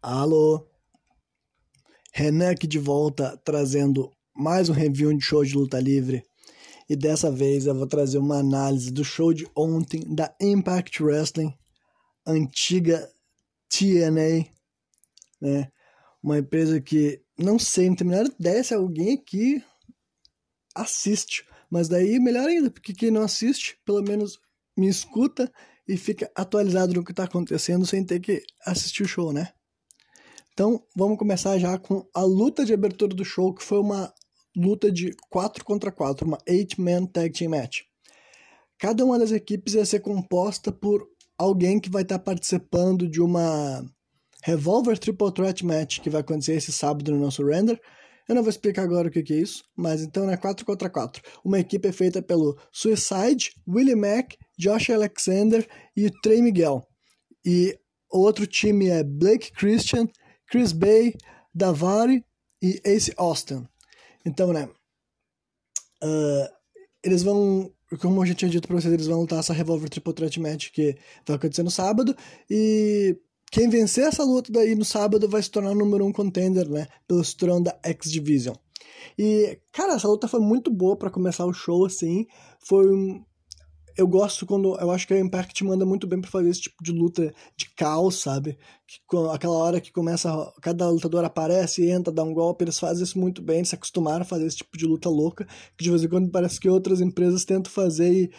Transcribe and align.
Alô? 0.00 0.64
Renan 2.12 2.52
aqui 2.52 2.68
de 2.68 2.78
volta 2.78 3.36
trazendo 3.44 4.12
mais 4.32 4.68
um 4.68 4.72
review 4.72 5.12
de 5.12 5.24
show 5.24 5.44
de 5.44 5.56
luta 5.56 5.80
livre. 5.80 6.22
E 6.88 6.94
dessa 6.94 7.32
vez 7.32 7.66
eu 7.66 7.74
vou 7.74 7.86
trazer 7.86 8.18
uma 8.18 8.38
análise 8.38 8.92
do 8.92 9.04
show 9.04 9.34
de 9.34 9.44
ontem 9.56 10.00
da 10.14 10.32
Impact 10.40 11.02
Wrestling, 11.02 11.52
antiga 12.24 13.10
TNA, 13.68 14.46
né? 15.40 15.68
Uma 16.22 16.38
empresa 16.38 16.80
que 16.80 17.20
não 17.36 17.58
sei, 17.58 17.88
não 17.88 17.96
tenho 17.96 18.10
a 18.10 18.14
menor 18.14 18.32
ideia 18.38 18.62
se 18.62 18.74
alguém 18.74 19.14
aqui 19.14 19.60
assiste. 20.76 21.44
Mas 21.68 21.88
daí 21.88 22.20
melhor 22.20 22.46
ainda, 22.46 22.70
porque 22.70 22.94
quem 22.94 23.10
não 23.10 23.22
assiste, 23.22 23.76
pelo 23.84 24.02
menos 24.02 24.38
me 24.76 24.88
escuta 24.88 25.52
e 25.88 25.96
fica 25.96 26.30
atualizado 26.36 26.94
no 26.94 27.04
que 27.04 27.10
está 27.10 27.24
acontecendo 27.24 27.84
sem 27.84 28.04
ter 28.04 28.20
que 28.20 28.44
assistir 28.64 29.02
o 29.02 29.08
show, 29.08 29.32
né? 29.32 29.52
Então, 30.58 30.82
vamos 30.92 31.18
começar 31.18 31.56
já 31.56 31.78
com 31.78 32.04
a 32.12 32.22
luta 32.24 32.64
de 32.64 32.74
abertura 32.74 33.14
do 33.14 33.24
show, 33.24 33.54
que 33.54 33.62
foi 33.62 33.78
uma 33.78 34.12
luta 34.56 34.90
de 34.90 35.14
4 35.30 35.64
contra 35.64 35.92
4, 35.92 36.26
uma 36.26 36.38
8-man 36.38 37.06
tag 37.06 37.30
team 37.30 37.52
match. 37.52 37.82
Cada 38.76 39.04
uma 39.04 39.20
das 39.20 39.30
equipes 39.30 39.74
ia 39.74 39.86
ser 39.86 40.00
composta 40.00 40.72
por 40.72 41.06
alguém 41.38 41.78
que 41.78 41.88
vai 41.88 42.02
estar 42.02 42.18
participando 42.18 43.08
de 43.08 43.22
uma 43.22 43.86
Revolver 44.42 44.98
Triple 44.98 45.32
Threat 45.32 45.64
Match 45.64 46.00
que 46.00 46.10
vai 46.10 46.22
acontecer 46.22 46.54
esse 46.54 46.72
sábado 46.72 47.12
no 47.12 47.20
nosso 47.20 47.46
render. 47.46 47.80
Eu 48.28 48.34
não 48.34 48.42
vou 48.42 48.50
explicar 48.50 48.82
agora 48.82 49.06
o 49.06 49.12
que, 49.12 49.32
é 49.32 49.36
isso, 49.36 49.62
mas 49.76 50.02
então 50.02 50.28
é 50.28 50.36
4 50.36 50.66
contra 50.66 50.90
4. 50.90 51.22
Uma 51.44 51.60
equipe 51.60 51.86
é 51.86 51.92
feita 51.92 52.20
pelo 52.20 52.58
Suicide, 52.72 53.52
Willie 53.68 53.94
Mack, 53.94 54.36
Josh 54.58 54.90
Alexander 54.90 55.64
e 55.96 56.10
Trey 56.20 56.42
Miguel. 56.42 56.84
E 57.46 57.78
o 58.12 58.18
outro 58.18 58.44
time 58.44 58.88
é 58.88 59.04
Blake 59.04 59.52
Christian, 59.52 60.08
Chris 60.48 60.72
Bay, 60.72 61.14
Davari 61.54 62.24
e 62.62 62.80
Ace 62.84 63.12
Austin. 63.16 63.66
Então, 64.24 64.52
né? 64.52 64.68
Uh, 66.02 66.48
eles 67.02 67.22
vão, 67.22 67.72
como 68.00 68.22
a 68.22 68.26
gente 68.26 68.38
tinha 68.38 68.50
dito 68.50 68.66
pra 68.66 68.76
vocês, 68.76 68.92
eles 68.92 69.06
vão 69.06 69.20
lutar 69.20 69.38
essa 69.38 69.52
Revolver 69.52 69.88
Triple 69.88 70.12
Threat 70.12 70.40
Match 70.40 70.70
que 70.70 70.96
vai 71.26 71.36
acontecer 71.36 71.62
no 71.62 71.70
sábado. 71.70 72.16
E 72.50 73.16
quem 73.50 73.68
vencer 73.68 74.04
essa 74.04 74.24
luta 74.24 74.52
daí 74.52 74.74
no 74.74 74.84
sábado 74.84 75.28
vai 75.28 75.42
se 75.42 75.50
tornar 75.50 75.70
o 75.70 75.74
número 75.74 76.04
um 76.04 76.12
contender, 76.12 76.68
né? 76.68 76.86
Pelo 77.06 77.24
cinturão 77.24 77.62
da 77.62 77.78
X 77.82 78.10
Division. 78.10 78.56
E, 79.18 79.58
cara, 79.72 79.94
essa 79.94 80.08
luta 80.08 80.28
foi 80.28 80.40
muito 80.40 80.70
boa 80.70 80.96
para 80.96 81.10
começar 81.10 81.44
o 81.46 81.52
show, 81.52 81.84
assim. 81.86 82.26
Foi 82.60 82.92
um, 82.92 83.24
eu 83.98 84.06
gosto 84.06 84.46
quando. 84.46 84.78
Eu 84.80 84.92
acho 84.92 85.06
que 85.08 85.12
a 85.12 85.18
Impact 85.18 85.64
manda 85.64 85.84
muito 85.84 86.06
bem 86.06 86.20
para 86.20 86.30
fazer 86.30 86.48
esse 86.48 86.62
tipo 86.62 86.82
de 86.84 86.92
luta 86.92 87.34
de 87.56 87.68
caos, 87.74 88.20
sabe? 88.20 88.56
Que, 88.86 89.00
aquela 89.32 89.54
hora 89.54 89.80
que 89.80 89.90
começa. 89.90 90.30
Cada 90.62 90.88
lutador 90.88 91.24
aparece, 91.24 91.90
entra, 91.90 92.12
dá 92.12 92.22
um 92.22 92.32
golpe, 92.32 92.62
eles 92.62 92.78
fazem 92.78 93.02
isso 93.02 93.18
muito 93.18 93.42
bem, 93.42 93.64
se 93.64 93.74
acostumaram 93.74 94.22
a 94.22 94.24
fazer 94.24 94.46
esse 94.46 94.58
tipo 94.58 94.78
de 94.78 94.86
luta 94.86 95.08
louca, 95.08 95.46
que 95.76 95.82
de 95.82 95.90
vez 95.90 96.04
em 96.04 96.08
quando 96.08 96.30
parece 96.30 96.60
que 96.60 96.68
outras 96.68 97.00
empresas 97.00 97.44
tentam 97.44 97.72
fazer 97.72 98.12
e. 98.12 98.30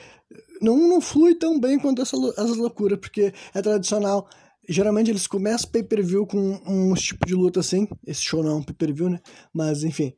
Não, 0.62 0.78
não 0.78 1.02
flui 1.02 1.36
tão 1.36 1.60
bem 1.60 1.78
quanto 1.78 2.02
essa, 2.02 2.16
essa 2.38 2.56
loucura, 2.56 2.98
porque 2.98 3.34
é 3.54 3.62
tradicional. 3.62 4.30
Geralmente 4.68 5.12
eles 5.12 5.28
começam 5.28 5.70
pay-per-view 5.70 6.26
com 6.26 6.38
um, 6.38 6.92
um 6.92 6.94
tipo 6.94 7.26
de 7.26 7.36
luta 7.36 7.60
assim. 7.60 7.88
Esse 8.08 8.22
show 8.22 8.42
não 8.42 8.52
é 8.52 8.56
um 8.56 8.64
pay-per-view, 8.64 9.10
né? 9.10 9.20
Mas 9.54 9.84
enfim. 9.84 10.14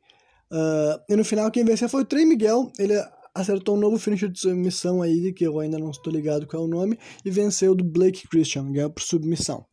Uh, 0.52 1.00
e 1.08 1.16
no 1.16 1.24
final 1.24 1.50
quem 1.50 1.64
venceu 1.64 1.88
foi 1.88 2.02
o 2.02 2.04
Trey 2.04 2.24
Miguel. 2.24 2.70
Ele 2.78 2.94
acertou 3.34 3.76
um 3.76 3.80
novo 3.80 3.98
finish 3.98 4.30
de 4.30 4.38
submissão 4.38 5.02
aí, 5.02 5.32
que 5.32 5.46
eu 5.46 5.58
ainda 5.58 5.78
não 5.78 5.90
estou 5.90 6.12
ligado 6.12 6.46
qual 6.46 6.62
é 6.62 6.66
o 6.66 6.68
nome, 6.68 6.98
e 7.24 7.30
venceu 7.30 7.74
do 7.74 7.84
Blake 7.84 8.28
Christian, 8.28 8.70
ganhou 8.70 8.90
por 8.90 9.02
submissão. 9.02 9.64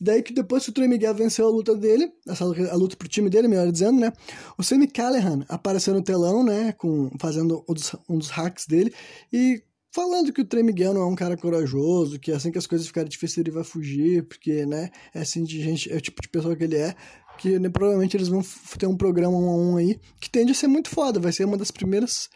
E 0.00 0.04
daí 0.04 0.22
que 0.22 0.32
depois 0.32 0.64
que 0.64 0.70
o 0.70 0.72
Trey 0.72 0.88
Miguel 0.88 1.14
venceu 1.14 1.46
a 1.46 1.50
luta 1.50 1.74
dele, 1.74 2.10
a 2.28 2.76
luta 2.76 2.96
pro 2.96 3.08
time 3.08 3.30
dele, 3.30 3.48
melhor 3.48 3.70
dizendo, 3.70 4.00
né? 4.00 4.12
O 4.58 4.62
Sammy 4.62 4.86
Callahan 4.86 5.44
apareceu 5.48 5.94
no 5.94 6.02
telão, 6.02 6.44
né? 6.44 6.72
Com, 6.72 7.10
fazendo 7.18 7.64
um 7.68 7.74
dos, 7.74 7.96
um 8.08 8.18
dos 8.18 8.30
hacks 8.30 8.66
dele 8.66 8.92
e 9.32 9.62
falando 9.94 10.32
que 10.32 10.40
o 10.40 10.44
Trey 10.44 10.62
Miguel 10.62 10.94
não 10.94 11.02
é 11.02 11.06
um 11.06 11.14
cara 11.14 11.36
corajoso, 11.36 12.18
que 12.18 12.32
assim 12.32 12.50
que 12.50 12.58
as 12.58 12.66
coisas 12.66 12.86
ficarem 12.86 13.08
difíceis 13.08 13.38
ele 13.38 13.50
vai 13.50 13.64
fugir, 13.64 14.26
porque, 14.26 14.64
né? 14.66 14.90
É 15.14 15.20
assim 15.20 15.44
de 15.44 15.60
gente, 15.62 15.92
é 15.92 15.96
o 15.96 16.00
tipo 16.00 16.20
de 16.20 16.28
pessoa 16.28 16.56
que 16.56 16.64
ele 16.64 16.76
é. 16.76 16.94
Que 17.38 17.58
né, 17.58 17.68
provavelmente 17.70 18.16
eles 18.16 18.28
vão 18.28 18.42
ter 18.78 18.86
um 18.86 18.96
programa 18.96 19.36
um 19.36 19.48
a 19.48 19.56
um 19.56 19.76
aí 19.76 19.98
que 20.20 20.30
tende 20.30 20.52
a 20.52 20.54
ser 20.54 20.68
muito 20.68 20.90
foda. 20.90 21.18
Vai 21.18 21.32
ser 21.32 21.44
uma 21.44 21.56
das 21.56 21.70
primeiras 21.70 22.28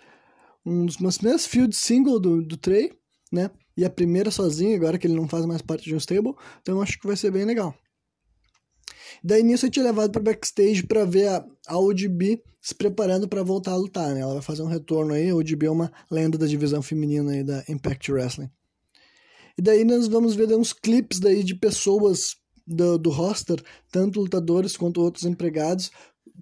um 0.67 0.85
dos 0.85 0.99
meus 0.99 1.17
primeiros 1.17 1.47
field 1.47 1.75
single 1.75 2.19
do, 2.19 2.43
do 2.43 2.57
Trey, 2.57 2.93
né? 3.33 3.51
E 3.77 3.85
a 3.85 3.91
primeira 3.91 4.31
sozinho, 4.31 4.75
agora 4.75 4.99
que 4.99 5.07
ele 5.07 5.15
não 5.15 5.29
faz 5.29 5.47
mais 5.47 5.63
parte 5.63 5.85
de 5.85 5.95
um 5.95 5.99
stable, 5.99 6.35
então 6.61 6.83
acho 6.83 6.99
que 6.99 7.07
vai 7.07 7.17
ser 7.17 7.31
bem 7.31 7.45
legal. 7.45 7.75
Daí 9.23 9.43
nisso 9.43 9.67
eu 9.67 9.71
tinha 9.71 9.85
levado 9.85 10.11
para 10.11 10.23
backstage 10.23 10.83
para 10.83 11.05
ver 11.05 11.29
a, 11.29 11.47
a 11.69 11.79
ODB 11.79 12.43
se 12.61 12.75
preparando 12.75 13.29
para 13.29 13.43
voltar 13.43 13.73
a 13.73 13.77
lutar, 13.77 14.13
né? 14.13 14.21
Ela 14.21 14.35
vai 14.35 14.43
fazer 14.43 14.63
um 14.63 14.67
retorno 14.67 15.13
aí, 15.13 15.31
a 15.31 15.37
ODB 15.37 15.67
é 15.67 15.71
uma 15.71 15.93
lenda 16.11 16.37
da 16.37 16.47
divisão 16.47 16.83
feminina 16.83 17.33
aí 17.33 17.45
da 17.45 17.63
Impact 17.69 18.11
Wrestling. 18.11 18.51
E 19.57 19.63
daí 19.63 19.85
nós 19.85 20.09
vamos 20.09 20.35
ver 20.35 20.53
uns 20.55 20.73
clips 20.73 21.21
daí 21.21 21.45
de 21.45 21.55
pessoas 21.55 22.37
do, 22.67 22.99
do 22.99 23.11
roster, 23.11 23.63
tanto 23.91 24.21
lutadores 24.21 24.77
quanto 24.77 25.01
outros 25.01 25.25
empregados, 25.25 25.91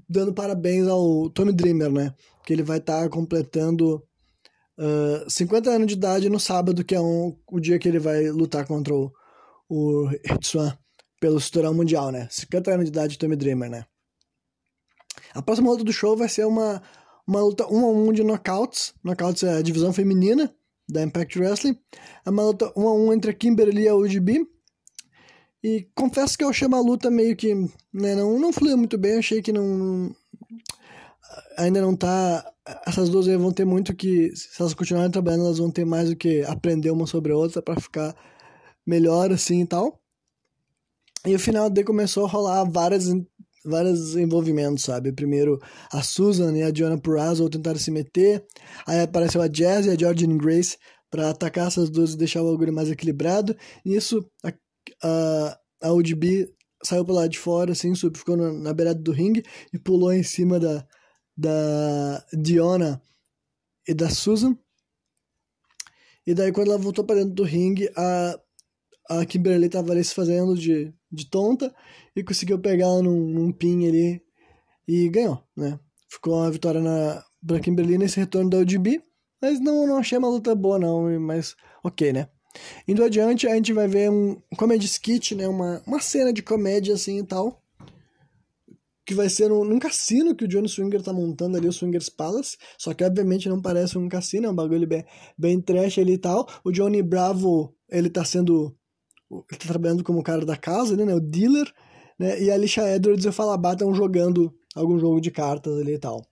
dando 0.08 0.32
parabéns 0.32 0.88
ao 0.88 1.28
Tommy 1.30 1.52
Dreamer, 1.52 1.92
né? 1.92 2.14
Que 2.44 2.52
ele 2.52 2.62
vai 2.62 2.78
estar 2.78 3.02
tá 3.02 3.08
completando 3.08 4.02
uh, 4.78 5.24
ah, 5.26 5.30
50 5.30 5.70
anos 5.70 5.86
de 5.86 5.94
idade 5.94 6.28
no 6.28 6.40
sábado, 6.40 6.84
que 6.84 6.94
é 6.94 7.00
um, 7.00 7.36
o 7.50 7.60
dia 7.60 7.78
que 7.78 7.88
ele 7.88 7.98
vai 7.98 8.30
lutar 8.30 8.66
contra 8.66 8.94
o, 8.94 9.12
o 9.68 10.10
Hitsuan 10.24 10.76
pelo 11.20 11.40
cinturão 11.40 11.74
mundial, 11.74 12.10
né? 12.10 12.28
50 12.30 12.70
anos 12.72 12.84
de 12.84 12.90
idade 12.90 13.18
Tommy 13.18 13.36
Dreamer, 13.36 13.70
né? 13.70 13.84
A 15.32 15.42
próxima 15.42 15.70
luta 15.70 15.84
do 15.84 15.92
show 15.92 16.16
vai 16.16 16.28
ser 16.28 16.46
uma, 16.46 16.82
uma 17.26 17.40
luta 17.40 17.66
1 17.66 17.76
um 17.76 17.86
a 17.86 17.90
1 17.90 18.08
um 18.08 18.12
de 18.12 18.22
knockouts. 18.22 18.94
Knockouts 19.02 19.42
é 19.42 19.58
a 19.58 19.62
divisão 19.62 19.92
feminina 19.92 20.54
da 20.88 21.02
Impact 21.02 21.38
Wrestling. 21.38 21.78
É 22.24 22.30
uma 22.30 22.42
luta 22.42 22.72
1 22.76 22.82
um 22.82 22.88
a 22.88 22.94
1 22.94 23.12
entre 23.14 23.30
a 23.30 23.34
Kimberly 23.34 23.82
e 23.82 23.88
a 23.88 23.94
UGB. 23.94 24.46
E 25.62 25.88
confesso 25.94 26.36
que 26.36 26.44
eu 26.44 26.50
achei 26.50 26.68
uma 26.68 26.80
luta 26.80 27.10
meio 27.10 27.34
que. 27.34 27.54
Né, 27.92 28.14
não, 28.14 28.38
não 28.38 28.52
fluiu 28.52 28.76
muito 28.76 28.98
bem, 28.98 29.18
achei 29.18 29.40
que 29.40 29.50
não, 29.50 30.14
ainda 31.56 31.80
não 31.80 31.96
tá. 31.96 32.44
Essas 32.86 33.08
duas 33.08 33.26
vão 33.26 33.52
ter 33.52 33.64
muito 33.64 33.94
que. 33.94 34.34
Se 34.34 34.60
elas 34.60 34.74
continuarem 34.74 35.10
trabalhando, 35.10 35.46
elas 35.46 35.58
vão 35.58 35.70
ter 35.70 35.84
mais 35.84 36.10
do 36.10 36.16
que 36.16 36.42
aprender 36.44 36.90
uma 36.90 37.06
sobre 37.06 37.32
a 37.32 37.36
outra 37.36 37.62
para 37.62 37.80
ficar 37.80 38.14
melhor 38.86 39.32
assim 39.32 39.62
e 39.62 39.66
tal. 39.66 40.00
E 41.26 41.34
o 41.34 41.38
final 41.38 41.70
daí 41.70 41.84
começou 41.84 42.26
a 42.26 42.28
rolar 42.28 42.64
várias, 42.64 43.06
vários 43.64 44.14
envolvimentos, 44.16 44.84
sabe? 44.84 45.12
Primeiro 45.12 45.58
a 45.90 46.02
Susan 46.02 46.56
e 46.56 46.62
a 46.62 46.70
Diana 46.70 46.98
Purrazzo 46.98 47.48
tentaram 47.48 47.78
se 47.78 47.90
meter. 47.90 48.44
Aí 48.86 49.00
apareceu 49.00 49.40
a 49.40 49.48
Jazz 49.48 49.86
e 49.86 49.90
a 49.90 49.96
Georgine 49.98 50.36
Grace 50.36 50.76
para 51.10 51.30
atacar 51.30 51.68
essas 51.68 51.88
duas 51.88 52.12
e 52.12 52.18
deixar 52.18 52.42
o 52.42 52.50
bagulho 52.52 52.72
mais 52.72 52.90
equilibrado. 52.90 53.56
Nisso, 53.84 54.24
a, 54.44 54.52
a, 55.02 55.58
a 55.82 55.92
ODB 55.92 56.52
saiu 56.82 57.04
pro 57.04 57.14
lado 57.14 57.30
de 57.30 57.38
fora, 57.38 57.72
assim, 57.72 57.94
ficou 57.94 58.36
na, 58.36 58.52
na 58.52 58.74
beirada 58.74 59.00
do 59.00 59.12
ringue 59.12 59.42
e 59.72 59.78
pulou 59.78 60.12
em 60.12 60.22
cima 60.22 60.60
da, 60.60 60.86
da 61.36 62.24
Diona 62.32 63.00
e 63.86 63.94
da 63.94 64.08
Susan. 64.08 64.56
E 66.26 66.32
daí, 66.34 66.52
quando 66.52 66.68
ela 66.68 66.78
voltou 66.78 67.04
para 67.04 67.16
dentro 67.16 67.34
do 67.34 67.42
ringue, 67.42 67.90
a, 67.96 68.40
a 69.10 69.26
Kimberly 69.26 69.68
tava 69.68 69.92
ali 69.92 70.02
se 70.02 70.14
fazendo 70.14 70.56
de, 70.56 70.92
de 71.10 71.28
tonta 71.28 71.74
e 72.16 72.22
conseguiu 72.22 72.58
pegar 72.58 73.02
num, 73.02 73.28
num 73.28 73.52
pin 73.52 73.86
ali 73.86 74.22
e 74.88 75.08
ganhou, 75.08 75.42
né? 75.56 75.78
Ficou 76.08 76.34
uma 76.36 76.50
vitória 76.50 76.80
na, 76.80 77.22
pra 77.46 77.60
Kimberly 77.60 77.98
nesse 77.98 78.18
retorno 78.18 78.48
da 78.48 78.58
ODB, 78.58 79.02
mas 79.40 79.60
não, 79.60 79.86
não 79.86 79.98
achei 79.98 80.16
uma 80.16 80.28
luta 80.28 80.54
boa, 80.54 80.78
não, 80.78 81.20
mas 81.20 81.54
ok, 81.82 82.12
né? 82.12 82.28
Indo 82.86 83.04
adiante, 83.04 83.46
a 83.46 83.54
gente 83.54 83.72
vai 83.72 83.88
ver 83.88 84.10
um 84.10 84.40
comedy 84.56 84.86
skit, 84.86 85.34
né? 85.34 85.46
Uma, 85.48 85.82
uma 85.86 86.00
cena 86.00 86.32
de 86.32 86.42
comédia 86.42 86.94
assim 86.94 87.18
e 87.18 87.24
tal 87.24 87.63
que 89.04 89.14
vai 89.14 89.28
ser 89.28 89.48
num, 89.48 89.64
num, 89.64 89.78
cassino 89.78 90.34
que 90.34 90.44
o 90.44 90.48
Johnny 90.48 90.68
Swinger 90.68 91.02
tá 91.02 91.12
montando 91.12 91.56
ali, 91.56 91.68
o 91.68 91.72
Swingers 91.72 92.08
Palace. 92.08 92.56
Só 92.78 92.94
que 92.94 93.04
obviamente 93.04 93.48
não 93.48 93.60
parece 93.60 93.98
um 93.98 94.08
cassino, 94.08 94.46
é 94.46 94.50
um 94.50 94.54
bagulho 94.54 94.86
bem, 94.86 95.04
bem 95.36 95.60
trash 95.60 95.98
ali 95.98 96.14
e 96.14 96.18
tal. 96.18 96.48
O 96.64 96.72
Johnny 96.72 97.02
Bravo, 97.02 97.74
ele 97.88 98.08
tá 98.08 98.24
sendo. 98.24 98.74
Ele 99.30 99.58
tá 99.58 99.68
trabalhando 99.68 100.04
como 100.04 100.22
cara 100.22 100.44
da 100.44 100.56
casa 100.56 100.94
ali, 100.94 101.04
né? 101.04 101.14
O 101.14 101.20
dealer. 101.20 101.70
Né? 102.18 102.42
E 102.42 102.50
a 102.50 102.54
Alicia 102.54 102.94
Edwards 102.94 103.24
e 103.24 103.28
o 103.28 103.32
Falabá 103.32 103.72
estão 103.72 103.94
jogando 103.94 104.54
algum 104.74 104.98
jogo 104.98 105.20
de 105.20 105.30
cartas 105.30 105.78
ali 105.78 105.94
e 105.94 105.98
tal. 105.98 106.24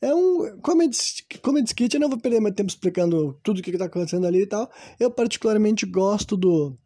É 0.00 0.12
um 0.12 0.58
comedy, 0.60 0.96
skit, 0.96 1.94
eu 1.94 2.00
não 2.00 2.08
vou 2.08 2.18
perder 2.18 2.40
meu 2.40 2.52
tempo 2.52 2.68
explicando 2.68 3.38
tudo 3.40 3.60
o 3.60 3.62
que, 3.62 3.70
que 3.70 3.78
tá 3.78 3.84
acontecendo 3.84 4.26
ali 4.26 4.42
e 4.42 4.46
tal. 4.46 4.68
Eu 4.98 5.12
particularmente 5.12 5.86
gosto 5.86 6.36
do 6.36 6.76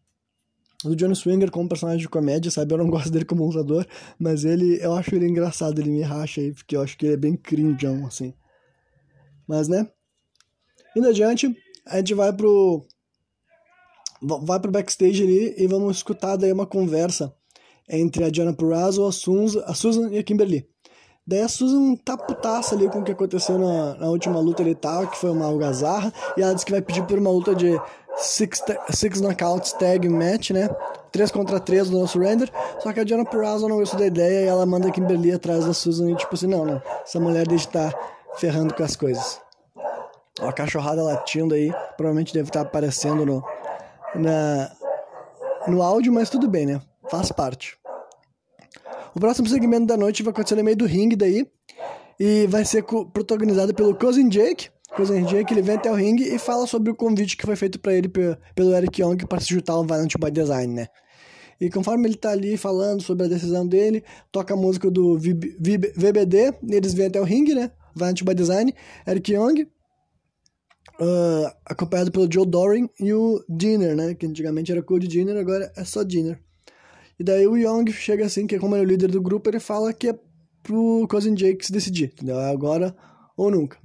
do 0.85 0.95
Johnny 0.95 1.17
Swinger 1.17 1.51
como 1.51 1.69
personagem 1.69 2.01
de 2.01 2.09
comédia, 2.09 2.51
sabe? 2.51 2.73
Eu 2.73 2.79
não 2.79 2.89
gosto 2.91 3.11
dele 3.11 3.25
como 3.25 3.47
lutador, 3.47 3.87
mas 4.19 4.45
ele, 4.45 4.79
eu 4.83 4.95
acho 4.95 5.15
ele 5.15 5.27
engraçado, 5.27 5.79
ele 5.81 5.91
me 5.91 6.03
racha 6.03 6.41
aí, 6.41 6.53
porque 6.53 6.77
eu 6.77 6.83
acho 6.83 6.97
que 6.97 7.07
ele 7.07 7.15
é 7.15 7.17
bem 7.17 7.37
cringeão, 7.37 8.07
assim. 8.07 8.35
Mas, 9.47 9.69
né? 9.69 9.89
Indo 10.97 11.09
adiante, 11.09 11.55
a 11.87 11.99
gente 11.99 12.15
vai 12.15 12.33
pro 12.33 12.87
vai 14.23 14.59
pro 14.59 14.73
backstage 14.73 15.23
ali 15.23 15.55
e 15.59 15.67
vamos 15.67 15.99
escutar 15.99 16.37
daí 16.37 16.51
uma 16.51 16.67
conversa 16.67 17.35
entre 17.89 18.25
a 18.25 18.31
Diana 18.31 18.53
Purrazzo, 18.53 19.05
a 19.05 19.13
Susan, 19.13 19.63
a 19.67 19.75
Susan 19.75 20.11
e 20.11 20.19
a 20.19 20.23
Kimberly. 20.23 20.67
Daí 21.27 21.41
a 21.41 21.49
Susan 21.49 21.97
tá 21.97 22.17
putaça 22.17 22.75
ali 22.75 22.89
com 22.89 23.01
o 23.01 23.05
que 23.05 23.13
aconteceu 23.13 23.59
na, 23.59 23.95
na 23.97 24.09
última 24.09 24.39
luta 24.39 24.63
ali 24.63 24.71
e 24.71 24.77
tal, 24.77 25.09
que 25.09 25.19
foi 25.19 25.31
uma 25.31 25.47
algazarra, 25.47 26.13
e 26.37 26.43
ela 26.43 26.55
disse 26.55 26.65
que 26.65 26.73
vai 26.73 26.81
pedir 26.81 27.05
por 27.05 27.19
uma 27.19 27.31
luta 27.31 27.55
de 27.55 27.77
six, 28.17 28.63
six 28.91 29.21
knockouts 29.21 29.73
tag 29.73 30.09
match, 30.09 30.51
né? 30.51 30.69
3 31.17 31.31
contra 31.31 31.59
3 31.59 31.91
do 31.91 31.99
nosso 31.99 32.19
render. 32.19 32.51
Só 32.81 32.93
que 32.93 33.01
a 33.01 33.05
Diana 33.05 33.25
Purrazzo 33.25 33.69
não 33.69 33.79
gostou 33.79 33.99
da 33.99 34.07
ideia 34.07 34.45
e 34.45 34.49
ela 34.49 34.67
manda 34.67 34.89
a 34.89 34.91
Kimberly 34.91 35.33
atrás 35.33 35.65
da 35.65 35.73
Susan 35.73 36.11
e 36.11 36.17
tipo 36.17 36.35
assim, 36.35 36.47
não, 36.47 36.65
não. 36.65 36.83
Essa 37.03 37.19
mulher 37.19 37.47
deixa 37.47 37.67
estar 37.67 37.93
tá 37.93 37.99
ferrando 38.37 38.75
com 38.75 38.83
as 38.83 38.97
coisas. 38.97 39.41
Ó, 40.41 40.49
a 40.49 40.53
cachorrada 40.53 41.03
latindo 41.03 41.55
aí, 41.55 41.73
provavelmente 41.97 42.35
deve 42.35 42.51
estar 42.51 42.63
tá 42.63 42.69
aparecendo 42.69 43.25
no, 43.25 43.45
na, 44.15 44.71
no 45.67 45.83
áudio, 45.83 46.13
mas 46.13 46.29
tudo 46.29 46.49
bem, 46.49 46.67
né? 46.67 46.81
Faz 47.09 47.33
parte. 47.33 47.79
O 49.15 49.21
próximo 49.21 49.49
segmento 49.49 49.87
da 49.87 49.97
noite 49.97 50.23
vai 50.23 50.31
acontecer 50.31 50.57
no 50.57 50.65
meio 50.65 50.77
do 50.77 50.85
ringue 50.85 51.17
daí. 51.17 51.47
E 52.19 52.47
vai 52.47 52.65
ser 52.65 52.83
protagonizado 53.13 53.75
pelo 53.75 53.95
Cousin 53.95 54.29
Jake. 54.29 54.71
Cousin 54.97 55.25
Jake 55.27 55.53
ele 55.53 55.61
vem 55.61 55.77
até 55.77 55.91
o 55.93 55.95
ringue 55.95 56.25
e 56.25 56.39
fala 56.39 56.67
sobre 56.67 56.91
o 56.91 56.95
convite 56.95 57.37
que 57.37 57.45
foi 57.45 57.55
feito 57.55 57.79
para 57.79 57.93
ele 57.93 58.09
pelo 58.09 58.75
Eric 58.75 59.03
Young 59.03 59.19
para 59.29 59.41
se 59.41 59.49
juntar 59.49 59.75
ao 59.75 59.85
Violent 59.85 60.15
by 60.19 60.31
Design, 60.31 60.73
né? 60.73 60.87
E 61.61 61.69
conforme 61.69 62.09
ele 62.09 62.17
tá 62.17 62.31
ali 62.31 62.57
falando 62.57 63.03
sobre 63.03 63.27
a 63.27 63.29
decisão 63.29 63.67
dele, 63.67 64.03
toca 64.33 64.55
a 64.55 64.57
música 64.57 64.91
do 64.91 65.19
VBD, 65.19 66.55
eles 66.71 66.95
vêm 66.95 67.07
até 67.07 67.21
o 67.21 67.25
ringue, 67.25 67.55
né? 67.55 67.71
Violent 67.95 68.23
by 68.23 68.35
Design, 68.35 68.75
Eric 69.07 69.33
Young, 69.33 69.63
uh, 71.01 71.51
acompanhado 71.65 72.11
pelo 72.11 72.31
Joe 72.31 72.47
Doring 72.47 72.89
e 72.99 73.13
o 73.13 73.45
Dinner, 73.49 73.95
né? 73.95 74.15
Que 74.15 74.27
antigamente 74.27 74.73
era 74.73 74.83
Code 74.83 75.07
Dinner, 75.07 75.37
agora 75.37 75.71
é 75.77 75.85
só 75.85 76.03
Dinner. 76.03 76.41
E 77.19 77.25
daí 77.25 77.47
o 77.47 77.57
Young 77.57 77.91
chega 77.93 78.25
assim, 78.25 78.47
que 78.47 78.59
como 78.59 78.75
ele 78.75 78.83
é 78.83 78.87
o 78.87 78.89
líder 78.89 79.11
do 79.11 79.21
grupo, 79.21 79.49
ele 79.49 79.61
fala 79.61 79.93
que 79.93 80.09
é 80.09 80.19
pro 80.63 81.07
Cousin 81.09 81.35
Jake 81.35 81.65
se 81.65 81.73
decidir, 81.73 82.13
entendeu? 82.15 82.41
É 82.41 82.51
agora 82.51 82.95
ou 83.37 83.51
nunca. 83.51 83.79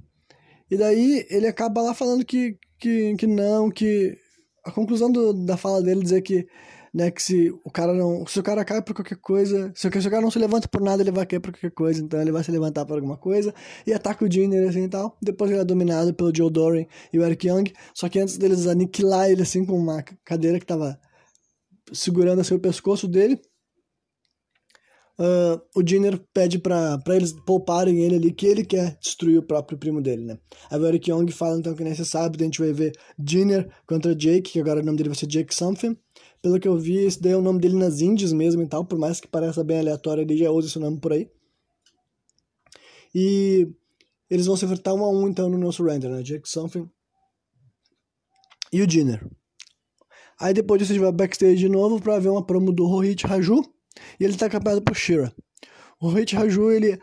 E 0.72 0.76
daí 0.78 1.26
ele 1.28 1.46
acaba 1.46 1.82
lá 1.82 1.92
falando 1.92 2.24
que, 2.24 2.56
que, 2.78 3.14
que 3.16 3.26
não, 3.26 3.70
que 3.70 4.16
a 4.64 4.70
conclusão 4.70 5.12
do, 5.12 5.34
da 5.44 5.54
fala 5.54 5.82
dele 5.82 6.00
dizer 6.00 6.22
que 6.22 6.46
né, 6.94 7.10
que 7.10 7.22
se 7.22 7.50
o 7.62 7.70
cara 7.70 7.92
não, 7.92 8.26
se 8.26 8.40
o 8.40 8.42
cara 8.42 8.64
cai 8.64 8.80
por 8.80 8.94
qualquer 8.94 9.18
coisa, 9.18 9.70
se 9.74 9.86
o, 9.86 10.00
se 10.00 10.08
o 10.08 10.10
cara 10.10 10.22
não 10.22 10.30
se 10.30 10.38
levanta 10.38 10.66
por 10.68 10.80
nada, 10.80 11.02
ele 11.02 11.10
vai 11.10 11.26
cair 11.26 11.40
por 11.40 11.52
qualquer 11.52 11.72
coisa, 11.72 12.02
então 12.02 12.18
ele 12.22 12.32
vai 12.32 12.42
se 12.42 12.50
levantar 12.50 12.86
por 12.86 12.94
alguma 12.94 13.18
coisa 13.18 13.54
e 13.86 13.92
ataca 13.92 14.24
o 14.24 14.32
Junior 14.32 14.66
assim 14.66 14.84
e 14.84 14.88
tal. 14.88 15.14
Depois 15.20 15.50
ele 15.50 15.60
é 15.60 15.64
dominado 15.64 16.14
pelo 16.14 16.34
Joe 16.34 16.50
Doran 16.50 16.86
e 17.12 17.18
o 17.18 17.22
Eric 17.22 17.46
Young, 17.48 17.70
só 17.92 18.08
que 18.08 18.18
antes 18.18 18.38
deles 18.38 18.66
aniquilar 18.66 19.30
ele 19.30 19.42
assim 19.42 19.66
com 19.66 19.78
uma 19.78 20.02
cadeira 20.24 20.58
que 20.58 20.64
tava 20.64 20.98
segurando 21.92 22.40
assim 22.40 22.54
o 22.54 22.58
pescoço 22.58 23.06
dele, 23.06 23.38
Uh, 25.22 25.62
o 25.76 25.86
Jenner 25.86 26.18
pede 26.34 26.58
para 26.58 27.00
eles 27.10 27.32
pouparem 27.32 28.00
ele 28.00 28.16
ali, 28.16 28.32
que 28.32 28.44
ele 28.44 28.64
quer 28.64 28.98
destruir 29.00 29.38
o 29.38 29.42
próprio 29.42 29.78
primo 29.78 30.02
dele, 30.02 30.24
né? 30.24 30.38
Aí 30.68 30.80
o 30.80 30.84
Eric 30.84 31.08
Young 31.08 31.30
fala 31.30 31.60
então 31.60 31.76
que 31.76 31.84
nem 31.84 31.94
você 31.94 32.04
sabe, 32.04 32.36
a 32.40 32.44
gente 32.44 32.58
vai 32.58 32.72
ver 32.72 32.92
Jenner 33.24 33.70
contra 33.86 34.16
Jake, 34.16 34.50
que 34.50 34.58
agora 34.58 34.80
o 34.80 34.84
nome 34.84 34.98
dele 34.98 35.10
vai 35.10 35.16
ser 35.16 35.28
Jake 35.28 35.54
Something. 35.54 35.96
Pelo 36.42 36.58
que 36.58 36.66
eu 36.66 36.76
vi, 36.76 36.96
esse 36.96 37.22
daí 37.22 37.34
é 37.34 37.36
o 37.36 37.40
nome 37.40 37.60
dele 37.60 37.76
nas 37.76 38.00
indies 38.00 38.32
mesmo 38.32 38.62
e 38.62 38.66
tal, 38.66 38.84
por 38.84 38.98
mais 38.98 39.20
que 39.20 39.28
pareça 39.28 39.62
bem 39.62 39.78
aleatório, 39.78 40.22
ele 40.22 40.36
já 40.36 40.50
usa 40.50 40.66
esse 40.66 40.78
nome 40.80 40.98
por 40.98 41.12
aí. 41.12 41.30
E 43.14 43.68
eles 44.28 44.46
vão 44.46 44.56
se 44.56 44.64
enfrentar 44.64 44.92
um 44.92 45.04
a 45.04 45.08
um 45.08 45.28
então 45.28 45.48
no 45.48 45.56
nosso 45.56 45.84
render, 45.84 46.08
né? 46.08 46.20
Jake 46.24 46.48
Something 46.48 46.90
e 48.72 48.82
o 48.82 48.90
Jenner. 48.90 49.24
Aí 50.40 50.52
depois 50.52 50.80
disso 50.80 50.90
a 50.90 50.94
gente 50.96 51.04
vai 51.04 51.12
backstage 51.12 51.58
de 51.58 51.68
novo 51.68 52.00
pra 52.00 52.18
ver 52.18 52.30
uma 52.30 52.44
promo 52.44 52.72
do 52.72 52.86
Rohit 52.86 53.24
Raju 53.24 53.62
e 54.18 54.24
ele 54.24 54.36
tá 54.36 54.46
acompanhado 54.46 54.82
por 54.82 54.96
Shira. 54.96 55.32
O 56.00 56.08
Rohit 56.08 56.34
Raju, 56.34 56.70
ele 56.70 56.98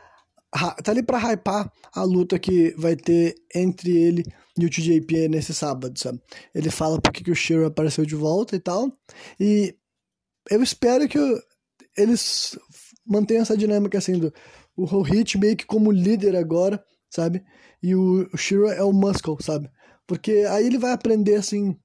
tá 0.84 0.92
ali 0.92 1.04
pra 1.04 1.20
hypar 1.20 1.72
a 1.94 2.04
luta 2.04 2.40
que 2.40 2.74
vai 2.78 2.96
ter 2.96 3.36
entre 3.54 3.96
ele 3.96 4.24
e 4.58 4.66
o 4.66 4.70
TJP 4.70 5.28
nesse 5.30 5.54
sábado, 5.54 5.98
sabe? 5.98 6.22
Ele 6.54 6.70
fala 6.70 7.00
porque 7.00 7.24
que 7.24 7.32
o 7.32 7.36
Shira 7.36 7.68
apareceu 7.68 8.06
de 8.06 8.16
volta 8.16 8.56
e 8.56 8.60
tal. 8.60 8.92
E 9.40 9.76
eu 10.50 10.62
espero 10.62 11.08
que 11.08 11.18
eles 11.98 12.58
mantenham 13.06 13.42
essa 13.42 13.58
dinâmica 13.58 13.98
assim 13.98 14.18
do 14.18 14.34
o 14.76 14.86
Rohit 14.86 15.38
meio 15.38 15.58
que 15.58 15.66
como 15.66 15.92
líder 15.92 16.36
agora, 16.38 16.82
sabe? 17.10 17.44
E 17.84 17.94
o, 17.96 18.30
Shira 18.38 18.74
é 18.74 18.84
o 18.84 18.94
Muscle, 18.94 19.38
sabe? 19.42 19.70
Porque 20.08 20.46
aí 20.50 20.66
ele 20.66 20.78
vai 20.78 20.92
aprender 20.92 21.36
assim 21.36 21.78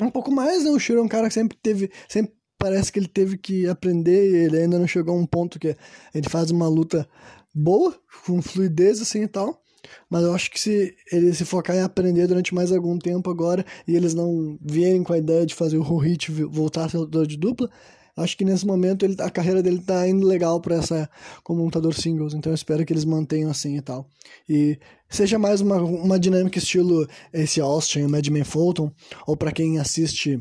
um 0.00 0.10
pouco 0.10 0.30
mais, 0.30 0.64
né? 0.64 0.70
O 0.70 0.78
Shiro 0.78 1.00
é 1.00 1.02
um 1.02 1.08
cara 1.08 1.28
que 1.28 1.34
sempre 1.34 1.56
teve, 1.62 1.90
sempre 2.08 2.34
parece 2.60 2.92
que 2.92 2.98
ele 2.98 3.08
teve 3.08 3.38
que 3.38 3.66
aprender 3.66 4.30
e 4.30 4.36
ele 4.44 4.58
ainda 4.58 4.78
não 4.78 4.86
chegou 4.86 5.14
a 5.14 5.18
um 5.18 5.24
ponto 5.24 5.58
que 5.58 5.74
ele 6.14 6.28
faz 6.28 6.50
uma 6.50 6.68
luta 6.68 7.08
boa, 7.54 7.98
com 8.26 8.42
fluidez 8.42 9.00
assim 9.00 9.22
e 9.22 9.28
tal. 9.28 9.62
Mas 10.10 10.22
eu 10.22 10.34
acho 10.34 10.50
que 10.50 10.60
se 10.60 10.94
ele 11.10 11.32
se 11.32 11.46
focar 11.46 11.74
em 11.74 11.80
aprender 11.80 12.26
durante 12.26 12.54
mais 12.54 12.70
algum 12.70 12.98
tempo 12.98 13.30
agora 13.30 13.64
e 13.88 13.96
eles 13.96 14.12
não 14.12 14.58
vierem 14.60 15.02
com 15.02 15.14
a 15.14 15.18
ideia 15.18 15.46
de 15.46 15.54
fazer 15.54 15.78
o 15.78 15.82
Rohit 15.82 16.30
voltar 16.30 16.84
a 16.84 16.88
ser 16.90 16.98
lutador 16.98 17.26
de 17.26 17.38
dupla, 17.38 17.70
acho 18.14 18.36
que 18.36 18.44
nesse 18.44 18.66
momento 18.66 19.06
ele, 19.06 19.16
a 19.20 19.30
carreira 19.30 19.62
dele 19.62 19.80
tá 19.80 20.06
indo 20.06 20.26
legal 20.26 20.60
para 20.60 20.76
essa 20.76 21.08
como 21.42 21.64
lutador 21.64 21.94
singles, 21.94 22.34
então 22.34 22.52
eu 22.52 22.54
espero 22.54 22.84
que 22.84 22.92
eles 22.92 23.06
mantenham 23.06 23.50
assim 23.50 23.78
e 23.78 23.80
tal. 23.80 24.06
E 24.46 24.78
seja 25.08 25.38
mais 25.38 25.62
uma, 25.62 25.76
uma 25.76 26.20
dinâmica 26.20 26.58
estilo 26.58 27.08
esse 27.32 27.58
Austin, 27.58 28.02
Madman 28.02 28.44
Fulton, 28.44 28.92
ou 29.26 29.34
para 29.34 29.50
quem 29.50 29.78
assiste 29.78 30.38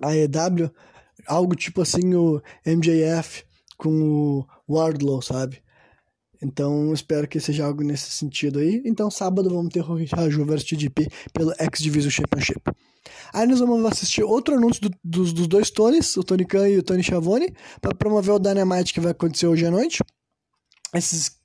a 0.00 0.16
EW, 0.16 0.70
algo 1.28 1.54
tipo 1.54 1.82
assim 1.82 2.14
o 2.14 2.42
MJF 2.66 3.44
com 3.76 3.90
o 4.02 4.46
Wardlow, 4.68 5.22
sabe? 5.22 5.62
Então, 6.40 6.92
espero 6.92 7.26
que 7.26 7.40
seja 7.40 7.64
algo 7.64 7.82
nesse 7.82 8.10
sentido 8.10 8.60
aí. 8.60 8.80
Então, 8.84 9.10
sábado 9.10 9.50
vamos 9.50 9.72
ter 9.72 9.80
Raju 9.80 10.44
vs 10.44 10.64
TDP 10.64 11.08
pelo 11.32 11.52
X 11.58 11.82
Division 11.82 12.10
Championship. 12.10 12.60
Aí 13.32 13.46
nós 13.46 13.58
vamos 13.58 13.84
assistir 13.84 14.22
outro 14.22 14.54
anúncio 14.54 14.82
do, 14.82 14.90
dos, 15.02 15.32
dos 15.32 15.48
dois 15.48 15.70
Tonys, 15.70 16.16
o 16.16 16.22
Tony 16.22 16.44
Khan 16.44 16.68
e 16.68 16.78
o 16.78 16.82
Tony 16.82 17.02
Schiavone, 17.02 17.52
para 17.80 17.94
promover 17.94 18.34
o 18.34 18.38
Dynamite 18.38 18.94
que 18.94 19.00
vai 19.00 19.12
acontecer 19.12 19.46
hoje 19.46 19.66
à 19.66 19.70
noite. 19.70 19.98
Esses 20.94 21.37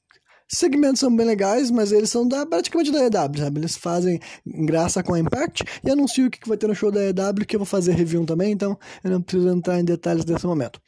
segmentos 0.48 1.00
são 1.00 1.16
bem 1.16 1.26
legais, 1.26 1.72
mas 1.72 1.92
eles 1.92 2.10
são 2.10 2.28
da, 2.28 2.46
praticamente 2.46 2.92
da 2.92 3.06
EW, 3.06 3.38
sabe? 3.38 3.60
Eles 3.60 3.76
fazem 3.76 4.20
graça 4.46 5.04
com 5.04 5.14
a 5.14 5.20
Impact 5.20 5.64
e 5.84 5.90
anunciam 5.90 6.28
o 6.28 6.32
que 6.32 6.48
vai 6.48 6.58
ter 6.58 6.68
no 6.68 6.76
show 6.76 6.92
da 6.92 7.02
EW, 7.04 7.46
que 7.48 7.56
eu 7.56 7.60
vou 7.60 7.66
fazer 7.66 7.94
review 7.94 8.26
também, 8.26 8.52
então 8.52 8.78
eu 9.04 9.12
não 9.12 9.22
preciso 9.22 9.50
entrar 9.50 9.80
em 9.80 9.86
detalhes 9.86 10.26
nesse 10.26 10.46
momento. 10.46 10.80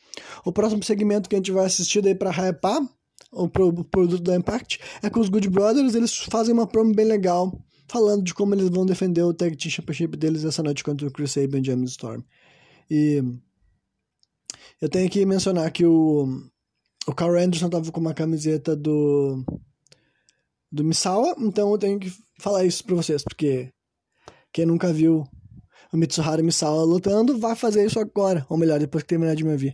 O 0.44 0.51
próximo 0.51 0.84
segmento 0.84 1.29
que 1.29 1.36
a 1.36 1.39
gente 1.39 1.51
vai 1.51 1.65
assistir 1.65 2.01
daí 2.01 2.15
pra 2.15 2.32
hypar 2.32 2.82
o 3.32 3.50
produto 3.50 4.22
da 4.22 4.36
Impact 4.36 4.79
é 5.03 5.10
com 5.10 5.20
os 5.20 5.29
Good 5.29 5.50
Brothers, 5.50 5.96
eles 5.96 6.15
fazem 6.15 6.53
uma 6.53 6.68
promo 6.68 6.94
bem 6.94 7.06
legal 7.06 7.51
falando 7.88 8.24
de 8.24 8.34
como 8.34 8.56
eles 8.56 8.70
vão 8.70 8.86
defender 8.86 9.24
o 9.24 9.34
Tag 9.34 9.56
Team 9.56 9.72
Championship 9.72 10.18
deles 10.18 10.44
essa 10.44 10.63
noite 10.63 10.84
contra 10.84 11.08
o 11.08 11.12
Chris 11.12 11.32
Sabin 11.32 11.60
e 11.60 11.63
James 11.63 11.91
Storm. 11.91 12.24
E 12.89 13.22
eu 14.82 14.89
tenho 14.89 15.10
que 15.10 15.25
mencionar 15.25 15.72
que 15.72 15.86
o, 15.86 16.27
o 17.07 17.13
Carl 17.13 17.38
Anderson 17.38 17.69
tava 17.69 17.91
com 17.91 18.00
uma 18.00 18.13
camiseta 18.13 18.75
do 18.75 19.43
do 20.71 20.83
Misawa, 20.83 21.35
então 21.39 21.71
eu 21.71 21.77
tenho 21.77 22.00
que 22.00 22.12
falar 22.39 22.65
isso 22.65 22.83
pra 22.83 22.95
vocês, 22.95 23.24
porque 23.24 23.71
quem 24.51 24.65
nunca 24.65 24.91
viu 24.91 25.25
o 25.93 25.97
Mitsuharu 25.97 26.43
Misawa 26.43 26.83
lutando 26.83 27.39
vai 27.39 27.55
fazer 27.55 27.85
isso 27.85 28.00
agora, 28.00 28.45
ou 28.50 28.57
melhor, 28.57 28.79
depois 28.79 29.03
que 29.03 29.09
terminar 29.09 29.35
de 29.35 29.45
me 29.45 29.51
ouvir. 29.51 29.74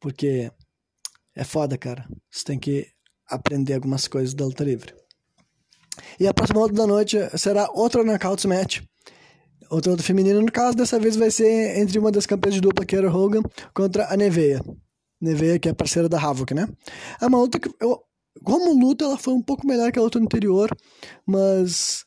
Porque 0.00 0.50
é 1.36 1.44
foda, 1.44 1.76
cara. 1.76 2.08
Você 2.30 2.44
tem 2.44 2.58
que 2.58 2.86
aprender 3.28 3.74
algumas 3.74 4.08
coisas 4.08 4.32
da 4.32 4.46
luta 4.46 4.64
livre. 4.64 4.94
E 6.18 6.26
a 6.26 6.32
próxima 6.32 6.60
luta 6.60 6.74
da 6.74 6.86
noite 6.86 7.18
será 7.36 7.68
outra 7.70 8.02
Knockouts 8.02 8.46
Match. 8.46 8.80
Outra 9.70 9.92
luta 9.92 10.02
feminina, 10.02 10.40
no 10.40 10.50
caso, 10.50 10.76
dessa 10.76 10.98
vez 10.98 11.16
vai 11.16 11.30
ser 11.30 11.78
entre 11.78 11.98
uma 11.98 12.10
das 12.10 12.26
campeãs 12.26 12.54
de 12.54 12.60
dupla, 12.60 12.86
que 12.86 12.96
era 12.96 13.14
Hogan, 13.14 13.42
contra 13.74 14.12
a 14.12 14.16
Neveia. 14.16 14.60
Neveia, 15.20 15.58
que 15.58 15.68
é 15.68 15.72
parceira 15.72 16.08
da 16.08 16.20
Havoc, 16.20 16.54
né? 16.54 16.68
É 17.20 17.26
uma 17.26 17.38
luta 17.38 17.58
que, 17.58 17.70
eu, 17.80 18.00
como 18.42 18.78
luta, 18.78 19.04
ela 19.04 19.18
foi 19.18 19.34
um 19.34 19.42
pouco 19.42 19.66
melhor 19.66 19.92
que 19.92 19.98
a 19.98 20.02
luta 20.02 20.18
anterior, 20.18 20.70
mas 21.26 22.04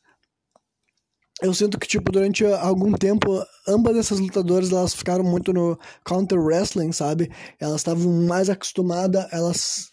eu 1.42 1.54
sinto 1.54 1.78
que, 1.78 1.88
tipo, 1.88 2.12
durante 2.12 2.46
algum 2.46 2.94
tempo, 2.94 3.44
ambas 3.68 3.98
essas 3.98 4.20
lutadoras, 4.20 4.72
elas 4.72 4.94
ficaram 4.94 5.24
muito 5.24 5.52
no 5.52 5.78
counter 6.06 6.40
wrestling, 6.40 6.92
sabe? 6.92 7.30
Elas 7.60 7.82
estavam 7.82 8.12
mais 8.26 8.50
acostumadas, 8.50 9.28
elas... 9.32 9.92